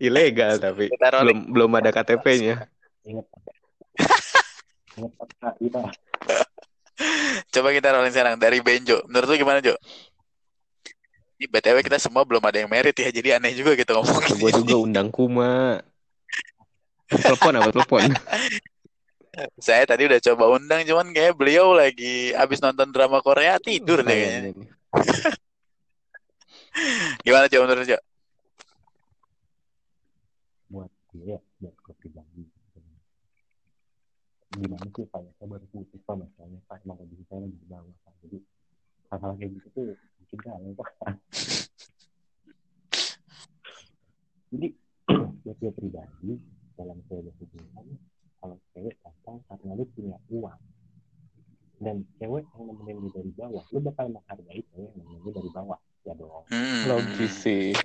[0.06, 2.66] ilegal tapi belum belum ada KTP-nya
[7.52, 9.04] Coba kita rolling sekarang dari Benjo.
[9.08, 9.76] Menurut lu gimana, Jo?
[11.36, 14.24] Ini BTW kita semua belum ada yang merit ya, jadi aneh juga gitu ngomong.
[14.40, 15.84] Gue juga undang Kuma.
[17.12, 18.08] Telepon apa telepon?
[19.60, 24.16] Saya tadi udah coba undang, cuman kayak beliau lagi abis nonton drama Korea tidur deh
[24.16, 24.64] kayaknya.
[27.28, 28.00] Gimana Jo menurut Jo?
[31.16, 32.44] Dia, buat kopi pribadi.
[34.56, 35.20] Gimana sih pak?
[35.20, 36.80] Ya saya baru putus pak masalahnya pak.
[36.88, 38.14] Emang kondisi saya lagi di bawah pak.
[38.24, 38.38] Jadi
[39.12, 39.84] hal-hal kayak gitu tuh
[40.24, 40.92] bikin galau pak.
[44.56, 44.68] Jadi
[45.44, 46.32] buat dia pribadi
[46.80, 47.86] dalam sebuah hubungan
[48.40, 50.62] kalau cewek gampang karena lu punya uang.
[51.76, 55.52] Dan cewek yang nemenin lu dari bawah lu bakal menghargai cewek yang nemenin lu dari
[55.52, 55.80] bawah.
[56.08, 56.48] Ya dong.
[56.48, 56.86] Hmm.
[56.88, 57.76] logis sih.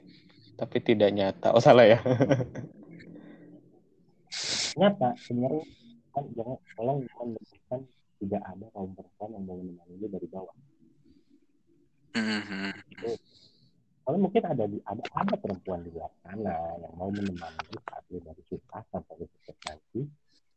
[0.55, 1.57] Tapi tidak nyata.
[1.57, 1.99] Oh salah ya
[4.77, 5.65] nyata sebenarnya
[6.11, 7.81] kan jangan tolong jangan memberikan
[8.21, 10.57] tidak ada kaum perempuan yang mau menemani lu dari bawah.
[12.11, 12.71] Mm-hmm.
[14.03, 16.51] kalau mungkin ada di ada ada perempuan di luar sana
[16.83, 20.01] yang mau menemani lu saat lu dari suka sampai lu sukses nanti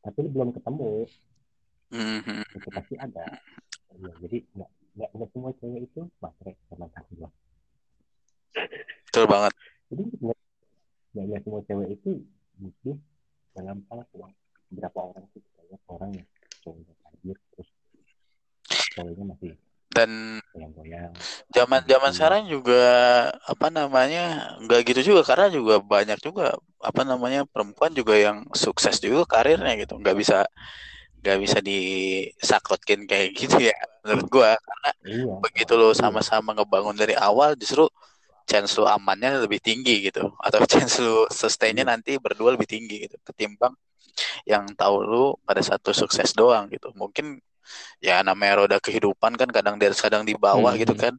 [0.02, 1.08] tapi lu belum ketemu.
[1.94, 2.58] Mm-hmm.
[2.58, 3.26] itu pasti ada.
[3.94, 6.90] Ya, jadi nggak nggak nggak semua cewek itu baterai sama
[7.22, 7.34] lah
[9.14, 9.54] betul banget.
[9.94, 10.38] Jadi nggak
[11.14, 12.12] nggak semua cewek itu
[12.58, 12.98] butuh
[13.54, 14.34] dalam salah uang
[14.74, 15.42] berapa orang sih?
[15.56, 16.28] Banyak orang yang
[16.62, 17.70] cowoknya tajir terus
[18.94, 19.54] cowoknya masih
[19.94, 20.42] dan
[21.54, 22.84] zaman zaman sekarang juga
[23.46, 28.98] apa namanya nggak gitu juga karena juga banyak juga apa namanya perempuan juga yang sukses
[28.98, 30.02] juga karirnya gitu.
[30.02, 30.38] Nggak bisa
[31.22, 34.52] nggak bisa disakotkin kayak gitu ya menurut gua.
[34.58, 37.86] Karena iya, begitu lo sama-sama ngebangun dari awal justru
[38.44, 40.32] chance lu amannya lebih tinggi gitu.
[40.40, 41.92] Atau chance lu sustainnya iya.
[41.96, 43.74] nanti berdua lebih tinggi gitu ketimbang
[44.46, 46.92] yang tahu lu pada satu sukses doang gitu.
[46.94, 47.40] Mungkin
[48.04, 51.00] ya namanya roda kehidupan kan kadang di atas kadang di bawah gitu hmm.
[51.00, 51.14] gitu kan.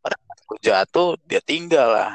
[0.00, 0.16] Pada
[0.62, 2.12] jatuh dia tinggal lah.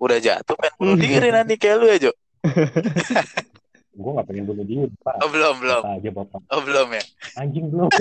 [0.00, 2.12] Udah jatuh pengen bunuh diri nanti kayak lu ya Jo?
[4.00, 5.20] Gue gak pengen bunuh diri pak.
[5.20, 5.82] Oh, belum belum.
[5.84, 6.40] aja bapak?
[6.48, 7.04] Oh belum ya?
[7.36, 7.92] Anjing belum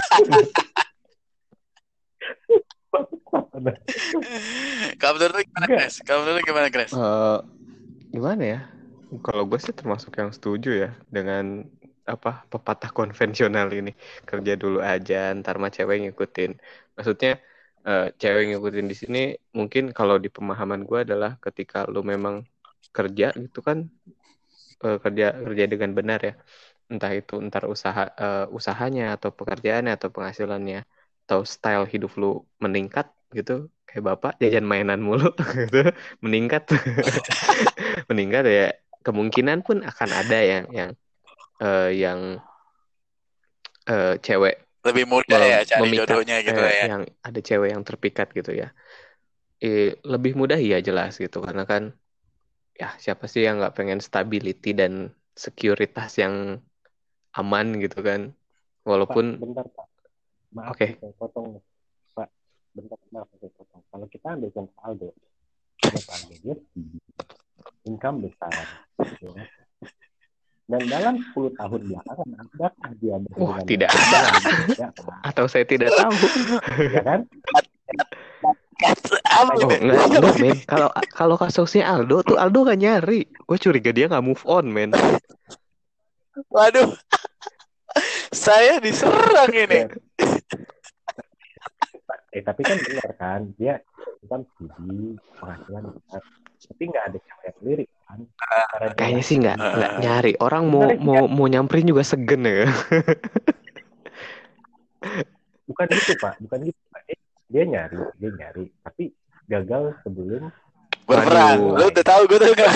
[5.01, 5.93] kamu tuh gimana Chris?
[6.01, 6.91] Kamu tuh gimana Chris?
[6.95, 7.39] Uh,
[8.09, 8.59] gimana ya?
[9.25, 11.65] Kalau gue sih termasuk yang setuju ya dengan
[12.09, 13.93] apa pepatah konvensional ini
[14.25, 16.57] kerja dulu aja ntar mah cewek ngikutin
[16.97, 17.37] maksudnya
[17.85, 19.23] uh, cewek ngikutin di sini
[19.53, 22.49] mungkin kalau di pemahaman gue adalah ketika lu memang
[22.89, 23.85] kerja gitu kan
[24.81, 26.33] uh, kerja kerja dengan benar ya
[26.89, 30.89] entah itu entar usaha uh, usahanya atau pekerjaannya atau penghasilannya
[31.29, 33.05] atau style hidup lu meningkat
[33.37, 35.29] gitu kayak bapak jajan mainan mulu
[35.61, 35.93] gitu
[36.25, 36.65] meningkat.
[38.09, 38.73] Meningkat ya
[39.05, 40.89] kemungkinan pun akan ada yang yang
[41.61, 42.41] uh, yang
[43.85, 46.85] uh, cewek lebih mudah ya cari memikat, jodohnya gitu eh, ya.
[46.97, 48.73] yang ada cewek yang terpikat gitu ya.
[49.61, 51.93] Eh, lebih mudah ya jelas gitu karena kan
[52.73, 56.57] ya siapa sih yang nggak pengen stability dan sekuritas yang
[57.37, 58.33] aman gitu kan.
[58.81, 59.88] Walaupun Pak, bentar Pak
[60.53, 60.97] maaf okay.
[60.97, 61.61] saya potong
[62.17, 62.29] Pak
[62.73, 65.09] bentar maaf saya potong kalau kita ambil contoh Aldo
[66.41, 66.55] dia
[67.87, 68.53] income besar
[69.21, 69.43] ya.
[70.69, 74.19] dan dalam 10 tahun belakangan adakah dia Wah, oh, tidak ada
[74.77, 74.87] ya,
[75.25, 76.13] atau saya tidak tahu
[76.77, 77.21] ya kan
[78.79, 80.55] Oh, enggak, enggak, men.
[80.63, 83.27] Kalau kalau kasusnya Aldo tuh Aldo gak nyari.
[83.27, 84.95] Gue curiga dia gak move on, men.
[86.47, 86.95] Waduh.
[88.31, 89.91] Saya diserang ini.
[92.49, 93.77] Eh tapi kan benar kan dia
[94.25, 96.21] kan studi penghasilan besar.
[96.59, 100.33] Tapi nggak ada cewek yang lirik kan uh, kayaknya sih nggak nggak nyari.
[100.41, 102.65] Orang mau mau mau nyamperin juga segen ya.
[105.69, 106.41] Bukan gitu pak.
[106.41, 107.05] Bukan gitu pak.
[107.05, 107.17] Dia,
[107.53, 108.65] dia nyari dia nyari.
[108.81, 109.13] Tapi
[109.45, 110.49] gagal sebelum
[111.05, 112.69] berperang lu udah tahu gue tuh gak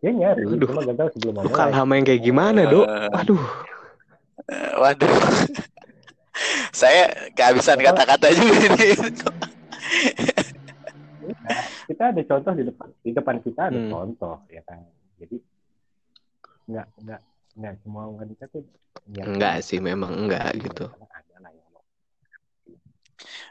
[0.00, 0.68] dia nyari Aduh.
[0.72, 2.84] cuma gagal sebelum Bukan sama yang kayak gimana dok.
[2.88, 3.44] Waduh
[4.80, 5.08] waduh
[6.70, 8.88] saya kehabisan kata-kata juga ini.
[11.90, 13.90] kita ada contoh di depan di depan kita ada hmm.
[13.90, 14.80] contoh ya kan.
[15.18, 15.36] Jadi
[16.70, 17.20] nggak nggak
[17.58, 18.62] nggak semua wanita tuh
[19.10, 20.86] ya, enggak sih memang enggak gitu.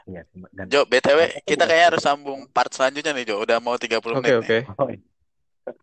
[0.08, 3.38] Ya, dan Jo, BTW kita kayaknya harus sambung part selanjutnya nih Jo.
[3.38, 4.34] Udah mau 30 okay, menit.
[4.34, 4.98] Oke, oh, iya.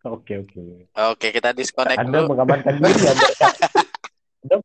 [0.03, 0.35] oke.
[0.35, 1.27] Oke, oke.
[1.31, 2.35] kita disconnect Anda dulu.
[2.35, 3.27] mengamankan diri Anda.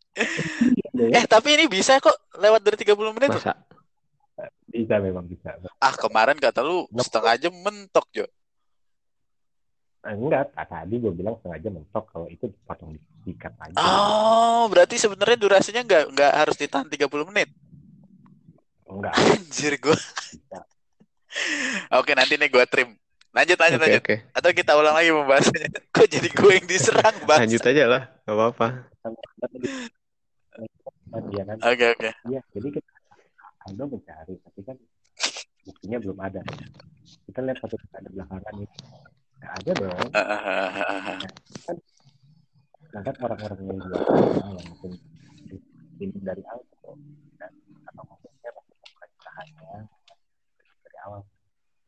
[0.92, 3.32] Eh, tapi ini bisa kok lewat dari 30 menit.
[3.32, 3.56] Masa?
[4.68, 5.56] Bisa memang bisa.
[5.80, 8.26] Ah, kemarin kata lu setengah jam mentok, Jo.
[10.02, 13.78] Eh, enggak, tadi gue bilang setengah jam mentok kalau itu potong dikat aja.
[13.78, 17.48] Oh, berarti sebenarnya durasinya enggak enggak harus ditahan 30 menit.
[18.84, 19.14] Enggak.
[19.38, 19.98] Anjir gue.
[21.96, 22.98] Oke, nanti nih gue trim.
[23.32, 24.02] Lanjut, lanjut, okay, lanjut.
[24.04, 24.18] Okay.
[24.36, 25.72] Atau kita ulang lagi membahasnya.
[25.96, 27.48] Kok jadi gue yang diserang, Bang?
[27.48, 28.92] Lanjut aja lah, gak apa-apa
[31.32, 32.90] ya kan oke oke iya jadi kita
[33.68, 34.76] Aldo mencari tapi kan
[35.68, 36.40] buktinya belum ada
[37.28, 38.66] kita lihat satu ada belakangan ini
[39.42, 40.28] nggak ada dong nah,
[41.68, 41.76] kan
[42.92, 43.88] nah kan orang-orang yang di
[44.40, 44.92] yang mungkin
[46.00, 46.96] ini dari awal
[47.36, 47.52] dan
[47.88, 48.74] atau ngomongnya masih
[49.20, 49.88] usahanya
[50.84, 51.20] dari awal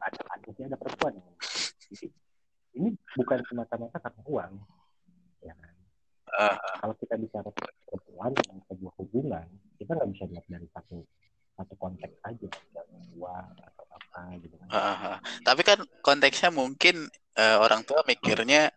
[0.05, 1.13] ada kasusnya ada perempuan.
[1.17, 1.37] Yang
[1.85, 2.07] jadi
[2.75, 4.53] ini bukan semata-mata karena uang.
[5.45, 5.75] Ya kan?
[6.35, 7.49] Uh, kalau kita bicara
[7.87, 9.47] perempuan dengan sebuah hubungan
[9.79, 10.99] kita nggak bisa lihat dari satu
[11.55, 12.49] satu konteks aja.
[13.15, 14.67] Dua atau apa gitu kan.
[14.71, 17.07] Uh, tapi kan konteksnya mungkin
[17.39, 18.75] uh, orang tua mikirnya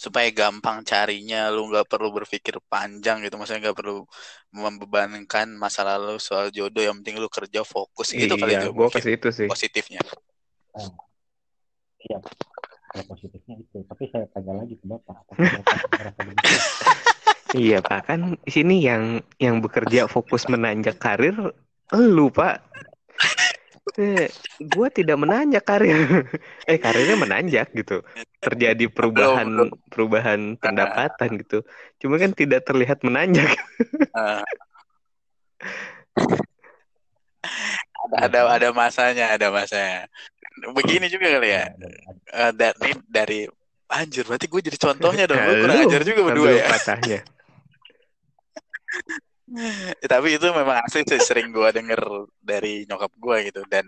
[0.00, 3.36] supaya gampang carinya lu nggak perlu berpikir panjang gitu.
[3.36, 4.06] Maksudnya nggak perlu
[4.54, 8.14] membebankan masa lalu soal jodoh yang penting lu kerja fokus.
[8.14, 9.48] Gitu iya, kali itu gua itu sih.
[9.50, 10.00] positifnya
[10.76, 10.92] uh,
[12.06, 12.18] iya
[12.90, 15.16] kalau positifnya itu tapi saya tanya lagi ke bapak
[17.50, 21.34] Iya pak kan di sini yang yang bekerja fokus menanjak karir
[21.90, 22.62] lu pak.
[23.98, 24.30] Eh,
[24.62, 26.30] gue tidak menanjak karir.
[26.70, 28.06] eh karirnya menanjak gitu.
[28.38, 31.66] Terjadi perubahan perubahan pendapatan gitu.
[31.98, 33.50] Cuma kan tidak terlihat menanjak.
[38.14, 40.06] ada ada masanya, ada masanya.
[40.74, 41.64] Begini juga kali ya.
[42.34, 43.40] Uh, dari dari
[43.90, 45.38] anjir berarti gue jadi contohnya dong.
[45.38, 46.64] Gue kurang ajar juga berdua ya.
[46.70, 47.22] Patahnya
[49.50, 52.00] ya, tapi itu memang asli sih sering gue denger
[52.38, 53.86] dari nyokap gue gitu dan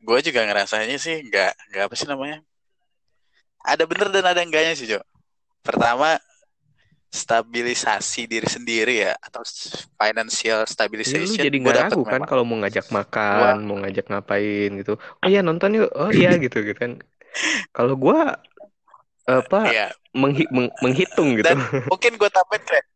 [0.00, 2.40] gue juga ngerasanya sih nggak nggak apa sih namanya
[3.64, 5.00] ada bener dan ada enggaknya sih Jo
[5.60, 6.16] pertama
[7.10, 9.42] stabilisasi diri sendiri ya atau
[9.98, 13.66] financial stabilization ya, lu jadi nggak ragu kan kalau mau ngajak makan gua...
[13.66, 14.94] mau ngajak ngapain gitu.
[14.94, 15.90] Oh iya nonton yuk.
[15.98, 17.02] Oh iya gitu gitu kan.
[17.74, 18.18] Kalau gue
[19.26, 19.86] apa iya.
[20.14, 21.50] menghi meng menghitung gitu.
[21.50, 21.58] Dan
[21.90, 22.86] mungkin gue tambahin kayak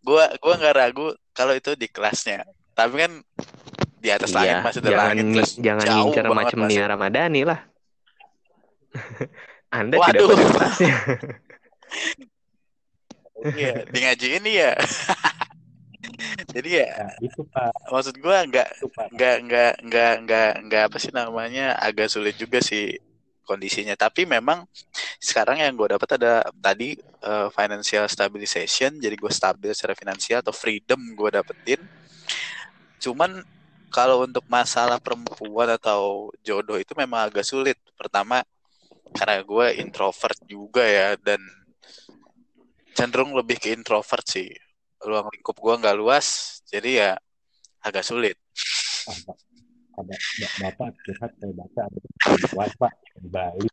[0.00, 2.48] gue gue nggak ragu kalau itu di kelasnya.
[2.72, 3.12] Tapi kan
[4.00, 5.26] di atas iya, langit masih ada jangan, langit
[5.60, 7.60] jangan ngincar macam Nia Ramadhani lah.
[9.74, 10.28] Anda Waduh.
[10.32, 10.38] tidak
[13.56, 14.72] iya di ngaji ini ya.
[16.54, 17.72] Jadi ya nah, itu pak.
[17.88, 18.68] maksud gue nggak
[19.16, 22.96] nggak nggak nggak nggak nggak apa sih namanya agak sulit juga sih
[23.44, 23.96] kondisinya.
[23.96, 24.64] Tapi memang
[25.20, 30.52] sekarang yang gue dapat ada tadi uh, financial stabilization jadi gue stabil secara finansial atau
[30.52, 31.80] freedom gue dapetin.
[33.00, 33.40] Cuman
[33.88, 37.78] kalau untuk masalah perempuan atau jodoh itu memang agak sulit.
[37.94, 38.42] Pertama
[39.14, 41.38] karena gue introvert juga ya dan
[42.94, 44.48] cenderung lebih ke introvert sih.
[45.04, 47.10] Ruang lingkup gue nggak luas jadi ya
[47.84, 48.38] agak sulit.
[49.94, 50.14] Ada
[50.58, 51.98] bapak curhat saya baca ada
[52.50, 53.70] bapak di Bali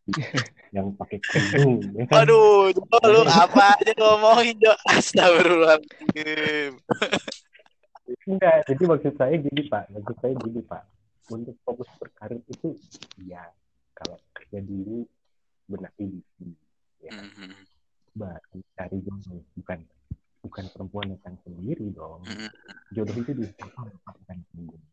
[0.75, 2.29] yang pakai kerudung ya kan?
[2.29, 2.69] aduh
[3.09, 4.73] lu apa aja ngomongin Jo?
[4.85, 6.77] Astagfirullahaladzim.
[8.27, 9.89] Enggak jadi maksud saya gini pak.
[9.89, 10.83] Maksud saya gini pak.
[11.31, 12.75] Untuk fokus berkarir itu
[13.23, 13.47] ya
[13.97, 15.07] kalau kerja dulu
[15.71, 16.21] benahi
[17.01, 17.13] ya.
[17.15, 17.70] Mm -hmm
[18.11, 19.79] baru cari jodoh bukan
[20.41, 22.25] bukan perempuan datang sendiri dong.
[22.91, 24.85] Jodoh itu di bukan sendiri.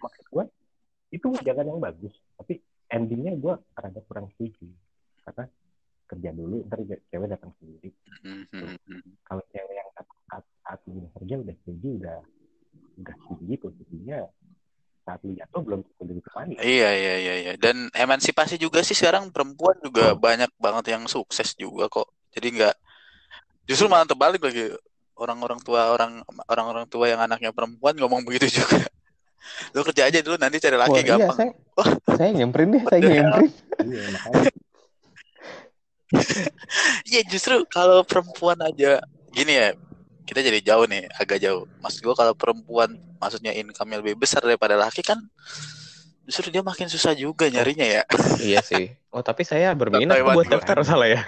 [0.00, 0.44] Maksud gue
[1.12, 2.14] itu jangan yang bagus.
[2.38, 2.58] Tapi
[2.90, 4.66] endingnya gue rada kurang setuju.
[5.26, 5.44] Karena
[6.04, 7.90] kerja dulu ntar cewek datang sendiri.
[9.26, 12.18] Kalau cewek yang saat, saat ini kerja udah setuju udah
[12.94, 14.18] udah tinggi posisinya
[15.04, 16.52] saat lu jatuh belum tentu ditemani.
[16.56, 17.52] Iya iya iya iya.
[17.60, 20.18] Dan emansipasi juga sih sekarang perempuan juga oh.
[20.18, 22.08] banyak banget yang sukses juga kok.
[22.32, 22.74] Jadi nggak
[23.68, 24.72] justru malah terbalik lagi
[25.14, 28.80] orang-orang tua orang orang-orang tua yang anaknya perempuan ngomong begitu juga.
[29.76, 31.36] Lu kerja aja dulu nanti cari laki Wah, iya, gampang.
[31.36, 33.50] Iya, saya, saya nyamperin deh, saya nyamperin.
[37.10, 39.02] Iya justru kalau perempuan aja
[39.34, 39.74] gini ya
[40.24, 41.68] kita jadi jauh nih, agak jauh.
[41.84, 45.20] Mas gue kalau perempuan maksudnya income lebih besar daripada laki kan
[46.24, 48.02] justru dia makin susah juga nyarinya ya.
[48.48, 48.96] iya sih.
[49.12, 51.20] Oh tapi saya berminat buat daftar salah ya.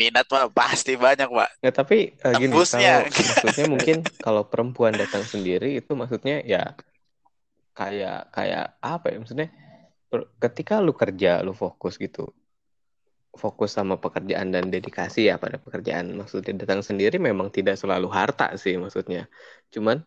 [0.00, 1.50] Minat mah pasti banyak pak.
[1.60, 6.72] Ya tapi uh, gini, kalau, maksudnya mungkin kalau perempuan datang sendiri itu maksudnya ya
[7.76, 9.48] kayak kayak apa ya maksudnya
[10.40, 12.32] ketika lu kerja lu fokus gitu
[13.36, 16.16] fokus sama pekerjaan dan dedikasi ya pada pekerjaan.
[16.16, 19.28] Maksudnya datang sendiri memang tidak selalu harta sih maksudnya.
[19.70, 20.02] Cuman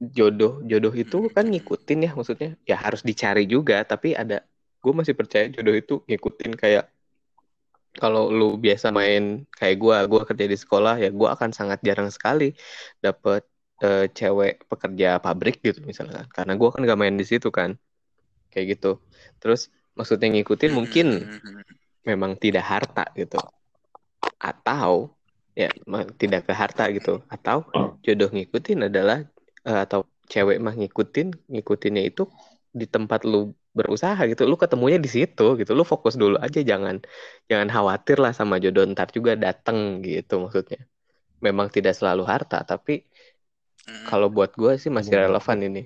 [0.00, 2.50] jodoh jodoh itu kan ngikutin ya maksudnya.
[2.64, 4.46] Ya harus dicari juga tapi ada
[4.80, 6.88] gue masih percaya jodoh itu ngikutin kayak
[7.98, 12.08] kalau lu biasa main kayak gue gue kerja di sekolah ya gue akan sangat jarang
[12.08, 12.54] sekali
[13.02, 13.42] dapet
[13.82, 17.76] uh, cewek pekerja pabrik gitu misalnya karena gue kan gak main di situ kan.
[18.50, 18.92] Kayak gitu.
[19.42, 21.06] Terus maksudnya ngikutin mungkin
[22.04, 23.38] memang tidak harta gitu.
[24.40, 25.16] Atau
[25.56, 25.68] ya
[26.16, 27.20] tidak ke harta gitu.
[27.28, 27.68] Atau
[28.04, 29.24] jodoh ngikutin adalah
[29.68, 32.30] uh, atau cewek mah ngikutin ngikutinnya itu
[32.70, 34.46] di tempat lu berusaha gitu.
[34.48, 35.72] Lu ketemunya di situ gitu.
[35.76, 37.02] Lu fokus dulu aja jangan
[37.50, 38.84] jangan khawatir lah sama jodoh.
[38.86, 40.80] Ntar juga dateng gitu maksudnya.
[41.40, 43.04] Memang tidak selalu harta tapi
[43.88, 44.06] hmm.
[44.10, 45.28] kalau buat gue sih masih iya.
[45.28, 45.82] relevan ini.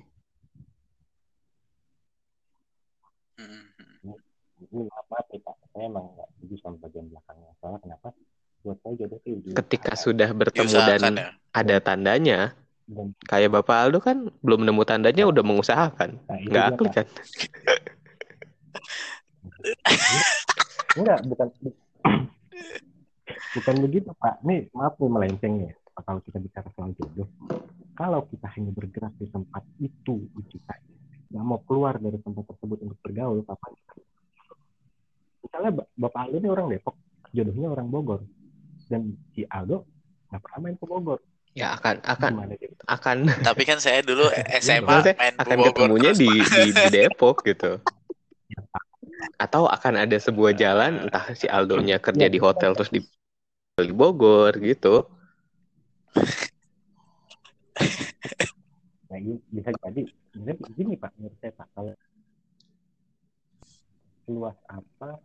[4.65, 7.51] Ini apa pak saya emang nggak setuju sama bagian belakangnya.
[7.59, 8.15] Soalnya kenapa?
[8.63, 11.35] Buat saya jodoh itu ketika sudah bertemu dan ya.
[11.51, 12.39] ada tandanya
[12.87, 16.17] dan, kayak bapak Aldo kan belum nemu tandanya udah mengusahakan.
[16.31, 17.05] Nah, nggak akli kan?
[20.95, 21.47] Enggak bukan
[23.59, 24.39] bukan begitu pak.
[24.47, 27.27] Nih maaf nih melenceng ya kalau kita bicara soal jodoh.
[27.99, 30.25] Kalau kita hanya bergerak di tempat itu
[30.63, 30.79] saja
[31.35, 33.73] nggak mau keluar dari tempat tersebut untuk bergaul kapan
[35.45, 36.95] misalnya bapak Aldo ini orang Depok
[37.35, 38.21] jodohnya orang Bogor.
[38.87, 39.83] Dan si Aldo
[40.31, 41.19] nggak pernah main ke Bogor.
[41.55, 42.31] Ya akan akan
[42.87, 43.17] akan.
[43.47, 44.31] Tapi kan saya dulu
[44.63, 47.83] SMA main akan Bogor ketemunya di, di, di Depok gitu.
[49.43, 53.03] Atau akan ada sebuah jalan entah si Aldonya kerja di hotel terus di,
[53.75, 55.03] di Bogor gitu.
[59.05, 60.03] Nah, bisa jadi.
[60.35, 61.71] Begini pak menurut saya pak.
[61.71, 61.95] Kalau
[64.27, 65.21] luas apa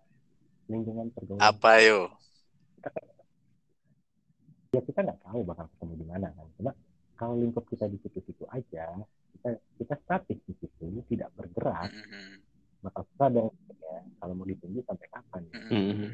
[0.70, 2.08] lingkungan pergaulan apa yo
[4.70, 6.72] ya kita nggak tahu bakal ketemu di mana kan cuma
[7.18, 8.86] kalau lingkup kita di situ-situ aja
[9.34, 9.50] kita
[9.82, 12.38] kita statis di situ tidak bergerak mm-hmm.
[12.86, 13.50] bakal susah dong
[13.82, 16.10] ya, kalau mau ditunggu sampai kapan mm-hmm.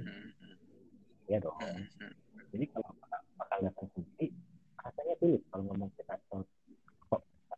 [1.29, 2.13] ya dong mm-hmm.
[2.57, 2.91] jadi kalau
[3.37, 4.33] bakal datang sendiri
[4.81, 6.15] rasanya sulit kalau ngomong kita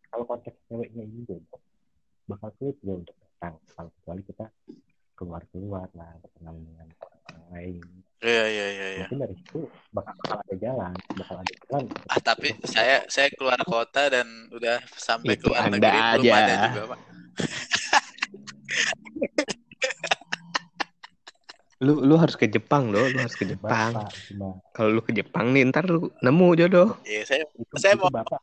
[0.08, 1.62] kalau, konteks ceweknya ini juga
[2.26, 4.44] bakal sulit juga untuk datang kalau kecuali kita
[5.18, 7.82] keluar keluar lah berkenalan dengan orang lain
[8.18, 8.86] Iya iya iya.
[8.98, 9.06] iya.
[9.06, 11.86] Mungkin dari situ bakal, bakal ada jalan, bakal ada jalan.
[12.10, 16.18] Ah tapi saya saya keluar kota dan udah sampai Itu keluar anda negeri aja.
[16.18, 16.98] belum ada juga pak.
[21.78, 23.94] lu lu harus ke Jepang loh, lu harus ke Jepang.
[24.74, 26.98] Kalau lu ke Jepang nih ntar lu nemu jodoh.
[27.06, 28.42] Iya saya itu, saya itu mau bapak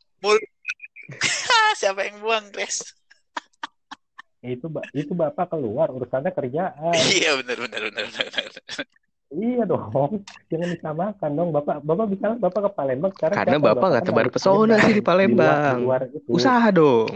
[1.79, 2.81] siapa yang buang Chris?
[4.45, 6.93] Itu itu bapak keluar urusannya kerjaan.
[7.17, 8.43] Iya benar benar benar benar.
[9.35, 11.81] iya dong, jangan disamakan dong bapak.
[11.81, 13.35] Bapak bisa bapak ke Palembang sekarang.
[13.35, 15.81] Karena bapak nggak tebar pesona sih di Palembang.
[15.81, 16.29] Di luar, di luar itu.
[16.29, 17.09] Usaha dong.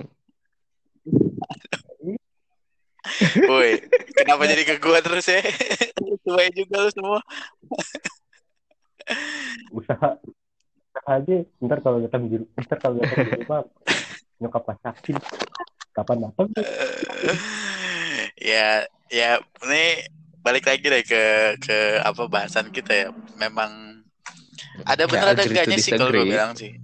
[3.50, 3.72] Woi,
[4.14, 5.42] kenapa jadi ke gua terus ya?
[6.22, 7.20] Tua juga lu semua.
[9.74, 10.18] usaha
[10.90, 13.62] usaha aja ntar kalau datang di ntar kalau datang di rumah
[14.38, 15.16] nyokap masakin
[15.94, 16.48] kapan datang
[18.52, 20.06] ya ya ini
[20.40, 21.24] balik lagi deh ke
[21.60, 23.08] ke apa bahasan kita ya.
[23.36, 24.02] Memang
[24.88, 26.80] ada Ya, benar ada enggaknya sih kalau gue bilang sih.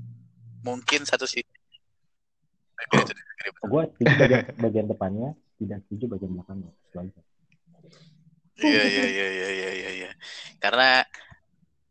[0.66, 1.44] Mungkin satu sih.
[2.76, 3.16] Betul.
[3.46, 5.30] gue setuju bagian, bagian depannya
[5.62, 6.72] tidak setuju bagian belakangnya.
[8.56, 9.90] Iya iya iya iya iya iya.
[9.92, 10.12] iya.
[10.60, 11.06] Karena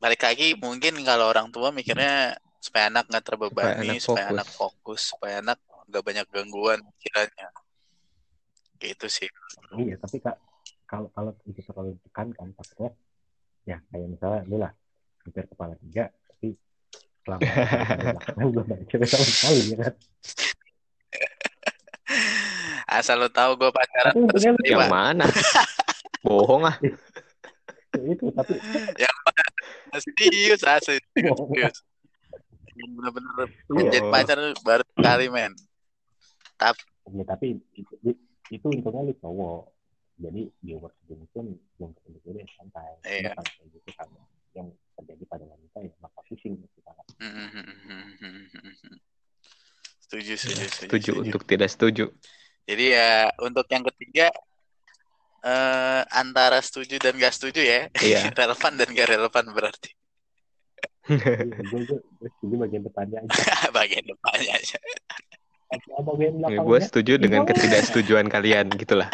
[0.03, 4.49] balik lagi mungkin kalau orang tua mikirnya supaya anak nggak terbebani, Supaya supaya anak anak
[4.51, 7.49] fokus, supaya anak nggak banyak gangguan pikirannya.
[8.77, 9.29] Gitu sih.
[9.75, 10.37] iya tapi kak
[10.85, 12.91] kalau kalau itu terlalu ditekankan takutnya
[13.65, 14.73] ya kayak misalnya lu lah
[15.21, 16.53] hampir kepala tiga tapi
[17.25, 17.41] selama
[18.13, 19.95] belakangan belum ada cewek sama sekali ya kan
[22.87, 24.87] Asal lo tahu gue pacaran Tapi terus Yang terima.
[24.87, 25.27] mana?
[26.21, 26.77] Bohong ah.
[26.79, 26.93] Ya
[28.13, 28.55] itu tapi
[29.97, 30.99] Serius asli.
[31.15, 31.77] Serius.
[32.75, 33.83] Bener-bener Iya.
[33.89, 35.55] jadi pacar baru kali men.
[37.15, 37.93] Ya tapi itu,
[38.49, 39.61] itu, untungnya lu cowok
[40.15, 41.47] jadi di umur segini pun
[41.77, 43.31] belum ketemu jodoh yang santai Iya.
[43.35, 44.09] Kalau kayak gitu kan
[44.55, 46.93] yang terjadi pada wanita ya maka pusing kita
[50.05, 52.07] Setuju, setuju, setuju, Setuju untuk tidak setuju.
[52.65, 54.29] Jadi ya untuk yang ketiga
[55.45, 57.81] eh antara setuju dan gak setuju ya.
[57.99, 58.31] Iya.
[58.39, 59.91] relevan dan gak relevan berarti.
[61.05, 64.79] gue gue gue setuju bagian depannya aja Bagian depannya aja.
[65.73, 69.11] Ya, gue setuju dengan ketidaksetujuan kalian gitulah.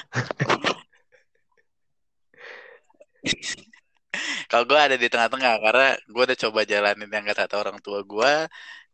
[4.51, 8.32] Kalau gue ada di tengah-tengah karena gue udah coba jalanin yang kata orang tua gue.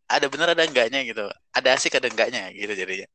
[0.06, 1.26] Ada bener ada enggaknya gitu.
[1.50, 3.08] Ada asik ada enggaknya gitu jadinya.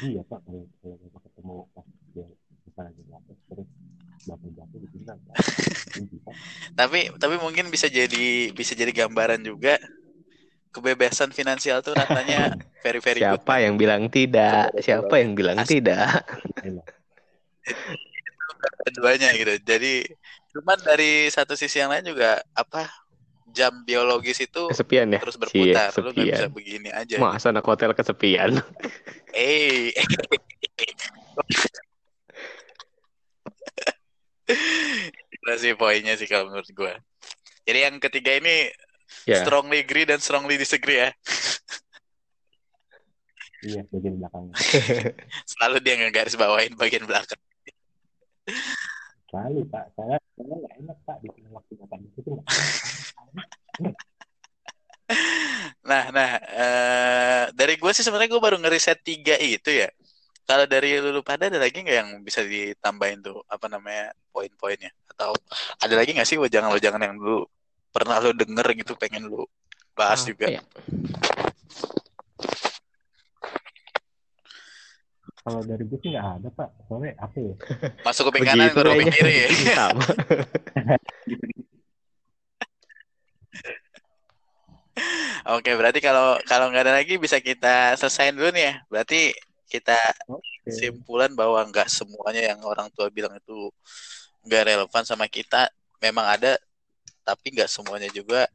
[0.00, 2.24] iya pak kalau kalau kita ketemu pas dia
[2.64, 3.68] kita lagi lapis terus
[4.28, 5.16] bapak jatuh ditinggal.
[6.78, 9.76] Tapi tapi mungkin bisa jadi bisa jadi gambaran juga
[10.70, 12.54] kebebasan finansial tuh rasanya
[12.86, 13.26] very very good.
[13.26, 14.70] Siapa yang bilang tidak?
[14.78, 15.82] Siapa yang bilang Asli.
[15.82, 16.22] tidak?
[18.86, 19.54] Keduanya gitu.
[19.62, 20.06] Jadi
[20.50, 22.90] cuman dari satu sisi yang lain juga apa
[23.50, 25.18] jam biologis itu Kesepian ya?
[25.18, 25.90] terus Cie, berputar.
[25.98, 27.18] Lu nggak bisa begini aja.
[27.18, 28.62] Masa anak hotel kesepian?
[29.34, 29.90] Eh.
[35.30, 36.94] Itu sih poinnya sih kalau menurut gua.
[37.66, 38.70] Jadi yang ketiga ini
[39.28, 39.42] Ya.
[39.44, 41.10] strongly agree dan strongly disagree ya.
[43.60, 44.54] iya bagian belakangnya
[45.52, 47.40] Selalu dia ngegaris bawain bagian belakang.
[49.30, 52.40] selalu pak saya saya nggak enak pak di waktu bapak itu tuh.
[55.90, 59.90] Nah, nah, eh, dari gue sih sebenarnya gue baru ngeriset tiga itu ya.
[60.46, 64.90] Kalau dari lulu pada ada lagi nggak yang bisa ditambahin tuh apa namanya poin-poinnya?
[65.10, 65.34] Atau
[65.82, 67.46] ada lagi nggak sih jangan lo jangan yang dulu
[67.90, 69.46] pernah lo denger gitu pengen lo
[69.92, 70.46] bahas Apa juga?
[70.48, 70.62] ya?
[75.40, 77.54] kalau dari gue sih nggak ada pak soalnya apa ya
[78.06, 79.14] Masuk kuping kanan, kuping kayaknya.
[79.16, 79.48] kiri ya.
[79.72, 80.04] Sama.
[85.48, 88.74] Oke, berarti kalau kalau nggak ada lagi bisa kita selesain dulu nih ya.
[88.92, 89.32] Berarti
[89.66, 89.96] kita
[90.60, 93.72] kesimpulan bahwa nggak semuanya yang orang tua bilang itu
[94.44, 95.70] nggak relevan sama kita.
[96.00, 96.60] Memang ada,
[97.30, 98.50] tapi nggak semuanya juga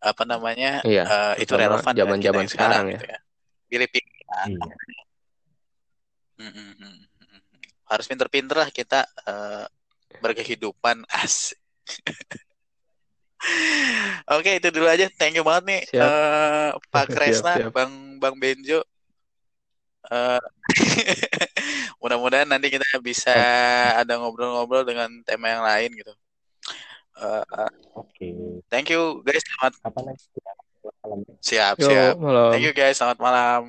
[0.00, 1.04] apa namanya Iya.
[1.04, 2.92] eh, itu relevan zaman-zaman yang sekarang, sekarang ya.
[2.96, 3.18] gitu ya.
[3.70, 4.14] Pilih-pilih.
[4.48, 4.64] iya
[6.40, 7.40] Mm, mm, mm, mm.
[7.84, 9.64] Harus pinter-pinter lah kita eh,
[10.24, 11.52] berkehidupan as
[14.28, 15.08] Oke, itu dulu aja.
[15.16, 16.04] Thank you banget nih siap.
[16.04, 17.72] Uh, Pak Kresna, siap, siap.
[17.72, 18.84] Bang Bang Benjo.
[20.10, 20.40] Uh,
[22.00, 23.32] mudah-mudahan nanti kita bisa
[23.96, 26.12] ada ngobrol-ngobrol dengan tema yang lain gitu.
[27.18, 27.42] Uh,
[27.96, 28.06] Oke.
[28.16, 28.32] Okay.
[28.70, 29.42] Thank you guys.
[29.42, 29.72] Selamat.
[29.82, 30.24] Kapan lagi?
[31.40, 32.14] Siap, Yo, siap.
[32.16, 32.50] Malam.
[32.54, 32.96] Thank you guys.
[32.96, 33.60] Selamat malam.